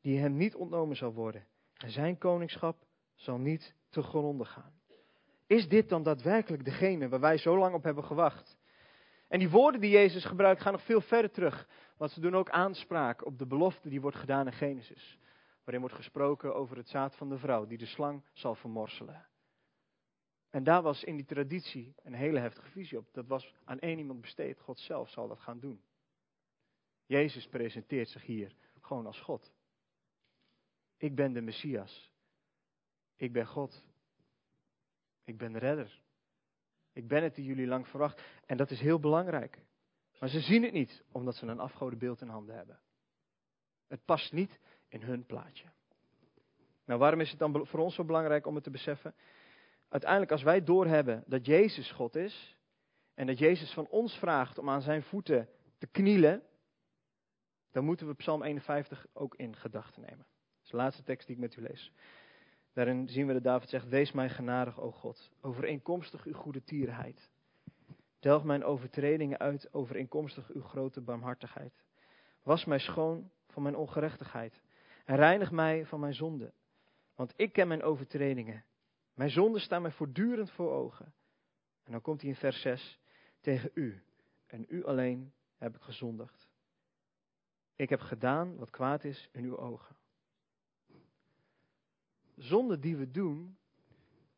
die 0.00 0.18
hem 0.18 0.36
niet 0.36 0.54
ontnomen 0.54 0.96
zal 0.96 1.12
worden. 1.12 1.46
En 1.76 1.90
zijn 1.90 2.18
koningschap 2.18 2.76
zal 3.14 3.38
niet 3.38 3.74
te 3.88 4.02
gronden 4.02 4.46
gaan. 4.46 4.72
Is 5.46 5.68
dit 5.68 5.88
dan 5.88 6.02
daadwerkelijk 6.02 6.64
degene 6.64 7.08
waar 7.08 7.20
wij 7.20 7.38
zo 7.38 7.58
lang 7.58 7.74
op 7.74 7.84
hebben 7.84 8.04
gewacht? 8.04 8.56
En 9.34 9.40
die 9.40 9.50
woorden 9.50 9.80
die 9.80 9.90
Jezus 9.90 10.24
gebruikt 10.24 10.60
gaan 10.60 10.72
nog 10.72 10.82
veel 10.82 11.00
verder 11.00 11.30
terug. 11.30 11.68
Want 11.96 12.10
ze 12.10 12.20
doen 12.20 12.36
ook 12.36 12.50
aanspraak 12.50 13.24
op 13.24 13.38
de 13.38 13.46
belofte 13.46 13.88
die 13.88 14.00
wordt 14.00 14.16
gedaan 14.16 14.46
in 14.46 14.52
Genesis. 14.52 15.18
Waarin 15.64 15.80
wordt 15.80 15.94
gesproken 15.96 16.54
over 16.54 16.76
het 16.76 16.88
zaad 16.88 17.16
van 17.16 17.28
de 17.28 17.38
vrouw 17.38 17.66
die 17.66 17.78
de 17.78 17.86
slang 17.86 18.24
zal 18.32 18.54
vermorselen. 18.54 19.26
En 20.50 20.64
daar 20.64 20.82
was 20.82 21.04
in 21.04 21.16
die 21.16 21.24
traditie 21.24 21.94
een 22.02 22.14
hele 22.14 22.38
heftige 22.38 22.70
visie 22.70 22.98
op. 22.98 23.08
Dat 23.12 23.26
was 23.26 23.54
aan 23.64 23.78
één 23.78 23.98
iemand 23.98 24.20
besteed. 24.20 24.60
God 24.60 24.78
zelf 24.78 25.10
zal 25.10 25.28
dat 25.28 25.40
gaan 25.40 25.60
doen. 25.60 25.82
Jezus 27.06 27.48
presenteert 27.48 28.08
zich 28.08 28.22
hier 28.22 28.54
gewoon 28.80 29.06
als 29.06 29.20
God. 29.20 29.52
Ik 30.96 31.14
ben 31.14 31.32
de 31.32 31.40
Messias. 31.40 32.10
Ik 33.16 33.32
ben 33.32 33.46
God. 33.46 33.84
Ik 35.24 35.38
ben 35.38 35.52
de 35.52 35.58
redder. 35.58 36.03
Ik 36.94 37.08
ben 37.08 37.22
het 37.22 37.34
die 37.34 37.44
jullie 37.44 37.66
lang 37.66 37.88
verwacht. 37.88 38.22
En 38.46 38.56
dat 38.56 38.70
is 38.70 38.80
heel 38.80 38.98
belangrijk. 38.98 39.58
Maar 40.18 40.28
ze 40.28 40.40
zien 40.40 40.62
het 40.62 40.72
niet, 40.72 41.04
omdat 41.12 41.34
ze 41.34 41.46
een 41.46 41.60
afgodenbeeld 41.60 42.20
in 42.20 42.28
handen 42.28 42.56
hebben. 42.56 42.80
Het 43.88 44.04
past 44.04 44.32
niet 44.32 44.60
in 44.88 45.02
hun 45.02 45.26
plaatje. 45.26 45.66
Nou, 46.84 47.00
waarom 47.00 47.20
is 47.20 47.30
het 47.30 47.38
dan 47.38 47.66
voor 47.66 47.80
ons 47.80 47.94
zo 47.94 48.04
belangrijk 48.04 48.46
om 48.46 48.54
het 48.54 48.64
te 48.64 48.70
beseffen? 48.70 49.14
Uiteindelijk, 49.88 50.32
als 50.32 50.42
wij 50.42 50.64
doorhebben 50.64 51.24
dat 51.26 51.46
Jezus 51.46 51.90
God 51.90 52.16
is, 52.16 52.56
en 53.14 53.26
dat 53.26 53.38
Jezus 53.38 53.72
van 53.72 53.88
ons 53.88 54.18
vraagt 54.18 54.58
om 54.58 54.70
aan 54.70 54.82
zijn 54.82 55.02
voeten 55.02 55.48
te 55.78 55.86
knielen, 55.86 56.42
dan 57.70 57.84
moeten 57.84 58.06
we 58.06 58.14
Psalm 58.14 58.42
51 58.42 59.06
ook 59.12 59.34
in 59.34 59.56
gedachten 59.56 60.02
nemen. 60.02 60.26
Dat 60.26 60.64
is 60.64 60.70
de 60.70 60.76
laatste 60.76 61.02
tekst 61.02 61.26
die 61.26 61.36
ik 61.36 61.42
met 61.42 61.56
u 61.56 61.62
lees. 61.62 61.92
Daarin 62.74 63.08
zien 63.08 63.26
we 63.26 63.32
dat 63.32 63.42
David 63.42 63.68
zegt, 63.68 63.88
wees 63.88 64.12
mij 64.12 64.28
genadig, 64.28 64.80
o 64.80 64.90
God, 64.90 65.30
overeenkomstig 65.40 66.24
uw 66.24 66.32
goede 66.32 66.64
tierenheid. 66.64 67.30
Delg 68.18 68.44
mijn 68.44 68.64
overtredingen 68.64 69.38
uit, 69.38 69.72
overeenkomstig 69.72 70.50
uw 70.50 70.62
grote 70.62 71.00
barmhartigheid. 71.00 71.82
Was 72.42 72.64
mij 72.64 72.78
schoon 72.78 73.30
van 73.48 73.62
mijn 73.62 73.76
ongerechtigheid 73.76 74.62
en 75.04 75.16
reinig 75.16 75.50
mij 75.50 75.86
van 75.86 76.00
mijn 76.00 76.14
zonde. 76.14 76.52
Want 77.14 77.32
ik 77.36 77.52
ken 77.52 77.68
mijn 77.68 77.82
overtredingen. 77.82 78.64
Mijn 79.14 79.30
zonden 79.30 79.60
staan 79.60 79.82
mij 79.82 79.90
voortdurend 79.90 80.50
voor 80.50 80.72
ogen. 80.72 81.14
En 81.84 81.92
dan 81.92 82.00
komt 82.00 82.20
hij 82.20 82.30
in 82.30 82.36
vers 82.36 82.60
6. 82.60 83.00
Tegen 83.40 83.70
u 83.74 84.02
en 84.46 84.64
u 84.68 84.84
alleen 84.84 85.32
heb 85.56 85.76
ik 85.76 85.82
gezondigd. 85.82 86.48
Ik 87.76 87.88
heb 87.88 88.00
gedaan 88.00 88.56
wat 88.56 88.70
kwaad 88.70 89.04
is 89.04 89.28
in 89.32 89.44
uw 89.44 89.56
ogen 89.58 89.96
zonde 92.36 92.78
die 92.78 92.96
we 92.96 93.10
doen, 93.10 93.56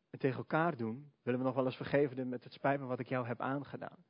en 0.09 0.19
tegen 0.19 0.37
elkaar 0.37 0.77
doen, 0.77 1.11
willen 1.23 1.39
we 1.39 1.45
nog 1.45 1.55
wel 1.55 1.65
eens 1.65 1.75
vergeven 1.75 2.29
met 2.29 2.43
het 2.43 2.53
spijt 2.53 2.79
me 2.79 2.85
wat 2.85 2.99
ik 2.99 3.07
jou 3.07 3.27
heb 3.27 3.41
aangedaan. 3.41 4.05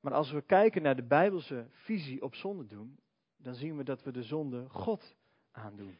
Maar 0.00 0.12
als 0.12 0.30
we 0.30 0.40
kijken 0.42 0.82
naar 0.82 0.96
de 0.96 1.06
Bijbelse 1.06 1.66
visie 1.70 2.22
op 2.22 2.34
zonde 2.34 2.66
doen, 2.66 2.98
dan 3.36 3.54
zien 3.54 3.76
we 3.76 3.84
dat 3.84 4.02
we 4.02 4.12
de 4.12 4.22
zonde 4.22 4.68
God 4.68 5.16
aandoen. 5.50 5.98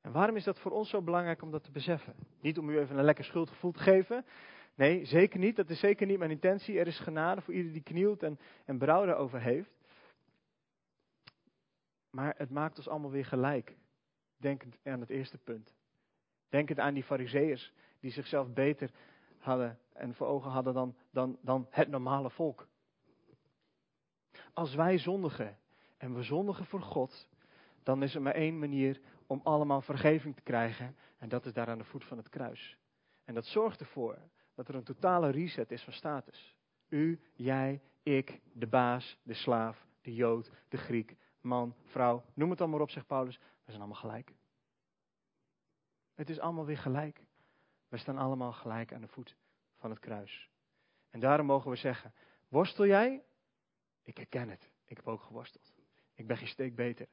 En 0.00 0.12
waarom 0.12 0.36
is 0.36 0.44
dat 0.44 0.58
voor 0.58 0.70
ons 0.70 0.88
zo 0.88 1.02
belangrijk 1.02 1.42
om 1.42 1.50
dat 1.50 1.64
te 1.64 1.70
beseffen? 1.70 2.14
Niet 2.40 2.58
om 2.58 2.68
u 2.68 2.78
even 2.78 2.98
een 2.98 3.04
lekker 3.04 3.24
schuldgevoel 3.24 3.72
te 3.72 3.78
geven. 3.78 4.24
Nee, 4.74 5.04
zeker 5.04 5.38
niet. 5.38 5.56
Dat 5.56 5.70
is 5.70 5.78
zeker 5.78 6.06
niet 6.06 6.18
mijn 6.18 6.30
intentie. 6.30 6.78
Er 6.78 6.86
is 6.86 6.98
genade 6.98 7.40
voor 7.40 7.54
ieder 7.54 7.72
die 7.72 7.82
knielt 7.82 8.22
en, 8.22 8.38
en 8.64 8.78
berouw 8.78 9.06
daarover 9.06 9.40
heeft. 9.40 9.70
Maar 12.10 12.34
het 12.36 12.50
maakt 12.50 12.76
ons 12.76 12.88
allemaal 12.88 13.10
weer 13.10 13.24
gelijk. 13.24 13.76
Denkend 14.38 14.78
aan 14.84 15.00
het 15.00 15.10
eerste 15.10 15.38
punt. 15.38 15.74
Denkend 16.48 16.78
aan 16.78 16.94
die 16.94 17.02
fariseeërs 17.02 17.72
die 18.00 18.10
zichzelf 18.10 18.52
beter 18.52 18.90
hadden 19.38 19.78
en 19.92 20.14
voor 20.14 20.26
ogen 20.26 20.50
hadden 20.50 20.74
dan, 20.74 20.96
dan, 21.10 21.38
dan 21.42 21.66
het 21.70 21.88
normale 21.88 22.30
volk. 22.30 22.68
Als 24.52 24.74
wij 24.74 24.98
zondigen 24.98 25.58
en 25.96 26.14
we 26.14 26.22
zondigen 26.22 26.66
voor 26.66 26.82
God, 26.82 27.28
dan 27.82 28.02
is 28.02 28.14
er 28.14 28.22
maar 28.22 28.34
één 28.34 28.58
manier 28.58 29.00
om 29.26 29.40
allemaal 29.44 29.80
vergeving 29.80 30.36
te 30.36 30.42
krijgen. 30.42 30.96
En 31.18 31.28
dat 31.28 31.46
is 31.46 31.52
daar 31.52 31.68
aan 31.68 31.78
de 31.78 31.84
voet 31.84 32.04
van 32.04 32.16
het 32.16 32.28
kruis. 32.28 32.78
En 33.24 33.34
dat 33.34 33.44
zorgt 33.44 33.80
ervoor 33.80 34.18
dat 34.54 34.68
er 34.68 34.74
een 34.74 34.84
totale 34.84 35.30
reset 35.30 35.70
is 35.70 35.82
van 35.82 35.92
status. 35.92 36.56
U, 36.88 37.20
jij, 37.34 37.80
ik, 38.02 38.40
de 38.52 38.66
baas, 38.66 39.18
de 39.22 39.34
slaaf, 39.34 39.86
de 40.00 40.14
jood, 40.14 40.50
de 40.68 40.76
Griek, 40.76 41.16
man, 41.40 41.74
vrouw, 41.84 42.24
noem 42.34 42.50
het 42.50 42.60
allemaal 42.60 42.80
op, 42.80 42.90
zegt 42.90 43.06
Paulus. 43.06 43.40
We 43.68 43.74
zijn 43.74 43.86
allemaal 43.86 44.02
gelijk. 44.02 44.34
Het 46.14 46.30
is 46.30 46.38
allemaal 46.38 46.64
weer 46.64 46.78
gelijk. 46.78 47.20
We 47.88 47.96
staan 47.96 48.18
allemaal 48.18 48.52
gelijk 48.52 48.92
aan 48.92 49.00
de 49.00 49.08
voet 49.08 49.36
van 49.76 49.90
het 49.90 49.98
kruis. 49.98 50.50
En 51.10 51.20
daarom 51.20 51.46
mogen 51.46 51.70
we 51.70 51.76
zeggen: 51.76 52.14
worstel 52.48 52.86
jij? 52.86 53.24
Ik 54.02 54.16
herken 54.16 54.48
het. 54.48 54.70
Ik 54.84 54.96
heb 54.96 55.08
ook 55.08 55.22
geworsteld. 55.22 55.72
Ik 56.14 56.26
ben 56.26 56.36
geen 56.36 56.48
steek 56.48 56.74
beter. 56.74 57.08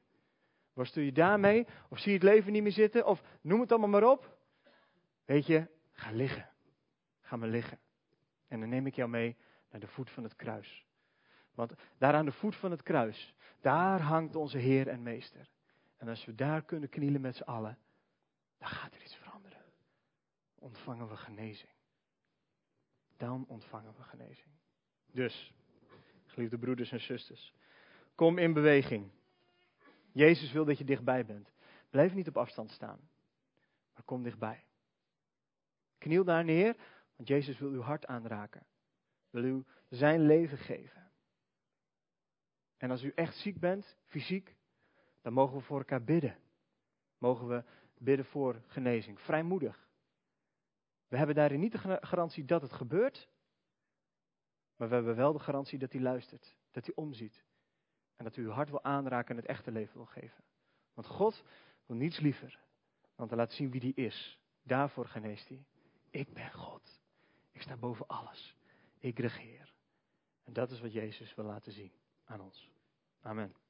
Worstel 0.72 1.02
je 1.02 1.12
daarmee? 1.12 1.66
Of 1.88 1.98
zie 1.98 2.12
je 2.12 2.18
het 2.18 2.26
leven 2.26 2.52
niet 2.52 2.62
meer 2.62 2.72
zitten? 2.72 3.06
Of 3.06 3.22
noem 3.40 3.60
het 3.60 3.70
allemaal 3.70 4.00
maar 4.00 4.10
op. 4.10 4.38
Weet 5.24 5.46
je, 5.46 5.66
ga 5.92 6.10
liggen. 6.10 6.50
Ga 7.20 7.36
maar 7.36 7.48
liggen. 7.48 7.78
En 8.48 8.60
dan 8.60 8.68
neem 8.68 8.86
ik 8.86 8.94
jou 8.94 9.08
mee 9.08 9.36
naar 9.70 9.80
de 9.80 9.88
voet 9.88 10.10
van 10.10 10.22
het 10.22 10.36
kruis. 10.36 10.86
Want 11.54 11.72
daar 11.98 12.14
aan 12.14 12.24
de 12.24 12.32
voet 12.32 12.56
van 12.56 12.70
het 12.70 12.82
kruis, 12.82 13.34
daar 13.60 14.00
hangt 14.00 14.36
onze 14.36 14.58
Heer 14.58 14.88
en 14.88 15.02
Meester. 15.02 15.54
En 15.96 16.08
als 16.08 16.24
we 16.24 16.34
daar 16.34 16.64
kunnen 16.64 16.88
knielen 16.88 17.20
met 17.20 17.36
z'n 17.36 17.42
allen, 17.42 17.78
dan 18.58 18.68
gaat 18.68 18.94
er 18.94 19.02
iets 19.02 19.16
veranderen. 19.16 19.62
Ontvangen 20.54 21.08
we 21.08 21.16
genezing. 21.16 21.72
Dan 23.16 23.44
ontvangen 23.48 23.94
we 23.96 24.02
genezing. 24.02 24.54
Dus, 25.06 25.54
geliefde 26.26 26.58
broeders 26.58 26.92
en 26.92 27.00
zusters, 27.00 27.54
kom 28.14 28.38
in 28.38 28.52
beweging. 28.52 29.10
Jezus 30.12 30.52
wil 30.52 30.64
dat 30.64 30.78
je 30.78 30.84
dichtbij 30.84 31.26
bent. 31.26 31.52
Blijf 31.90 32.14
niet 32.14 32.28
op 32.28 32.36
afstand 32.36 32.70
staan, 32.70 33.08
maar 33.94 34.02
kom 34.04 34.22
dichtbij. 34.22 34.64
Kniel 35.98 36.24
daar 36.24 36.44
neer, 36.44 36.76
want 37.16 37.28
Jezus 37.28 37.58
wil 37.58 37.70
uw 37.70 37.80
hart 37.80 38.06
aanraken. 38.06 38.66
Wil 39.30 39.44
u 39.44 39.64
zijn 39.88 40.20
leven 40.20 40.58
geven. 40.58 41.10
En 42.76 42.90
als 42.90 43.02
u 43.02 43.12
echt 43.14 43.36
ziek 43.36 43.58
bent, 43.60 43.96
fysiek, 44.04 44.55
dan 45.26 45.34
mogen 45.34 45.56
we 45.56 45.62
voor 45.62 45.78
elkaar 45.78 46.04
bidden. 46.04 46.38
Mogen 47.18 47.48
we 47.48 47.64
bidden 47.98 48.26
voor 48.26 48.62
genezing. 48.66 49.20
Vrijmoedig. 49.20 49.88
We 51.08 51.16
hebben 51.16 51.34
daarin 51.34 51.60
niet 51.60 51.72
de 51.72 51.98
garantie 52.00 52.44
dat 52.44 52.62
het 52.62 52.72
gebeurt. 52.72 53.28
Maar 54.76 54.88
we 54.88 54.94
hebben 54.94 55.16
wel 55.16 55.32
de 55.32 55.38
garantie 55.38 55.78
dat 55.78 55.92
hij 55.92 56.00
luistert. 56.00 56.56
Dat 56.70 56.86
hij 56.86 56.94
omziet. 56.94 57.44
En 58.16 58.24
dat 58.24 58.34
hij 58.34 58.44
uw 58.44 58.50
hart 58.50 58.70
wil 58.70 58.84
aanraken 58.84 59.30
en 59.30 59.36
het 59.36 59.50
echte 59.50 59.70
leven 59.70 59.96
wil 59.96 60.06
geven. 60.06 60.44
Want 60.94 61.06
God 61.06 61.44
wil 61.86 61.96
niets 61.96 62.20
liever 62.20 62.60
dan 63.16 63.28
te 63.28 63.36
laten 63.36 63.56
zien 63.56 63.70
wie 63.70 63.80
hij 63.80 64.04
is. 64.04 64.40
Daarvoor 64.62 65.06
geneest 65.06 65.48
hij. 65.48 65.64
Ik 66.10 66.32
ben 66.32 66.52
God. 66.52 67.00
Ik 67.52 67.62
sta 67.62 67.76
boven 67.76 68.06
alles. 68.06 68.56
ik 68.98 69.18
regeer. 69.18 69.72
En 70.44 70.52
dat 70.52 70.70
is 70.70 70.80
wat 70.80 70.92
Jezus 70.92 71.34
wil 71.34 71.44
laten 71.44 71.72
zien 71.72 71.92
aan 72.24 72.40
ons. 72.40 72.70
Amen. 73.20 73.65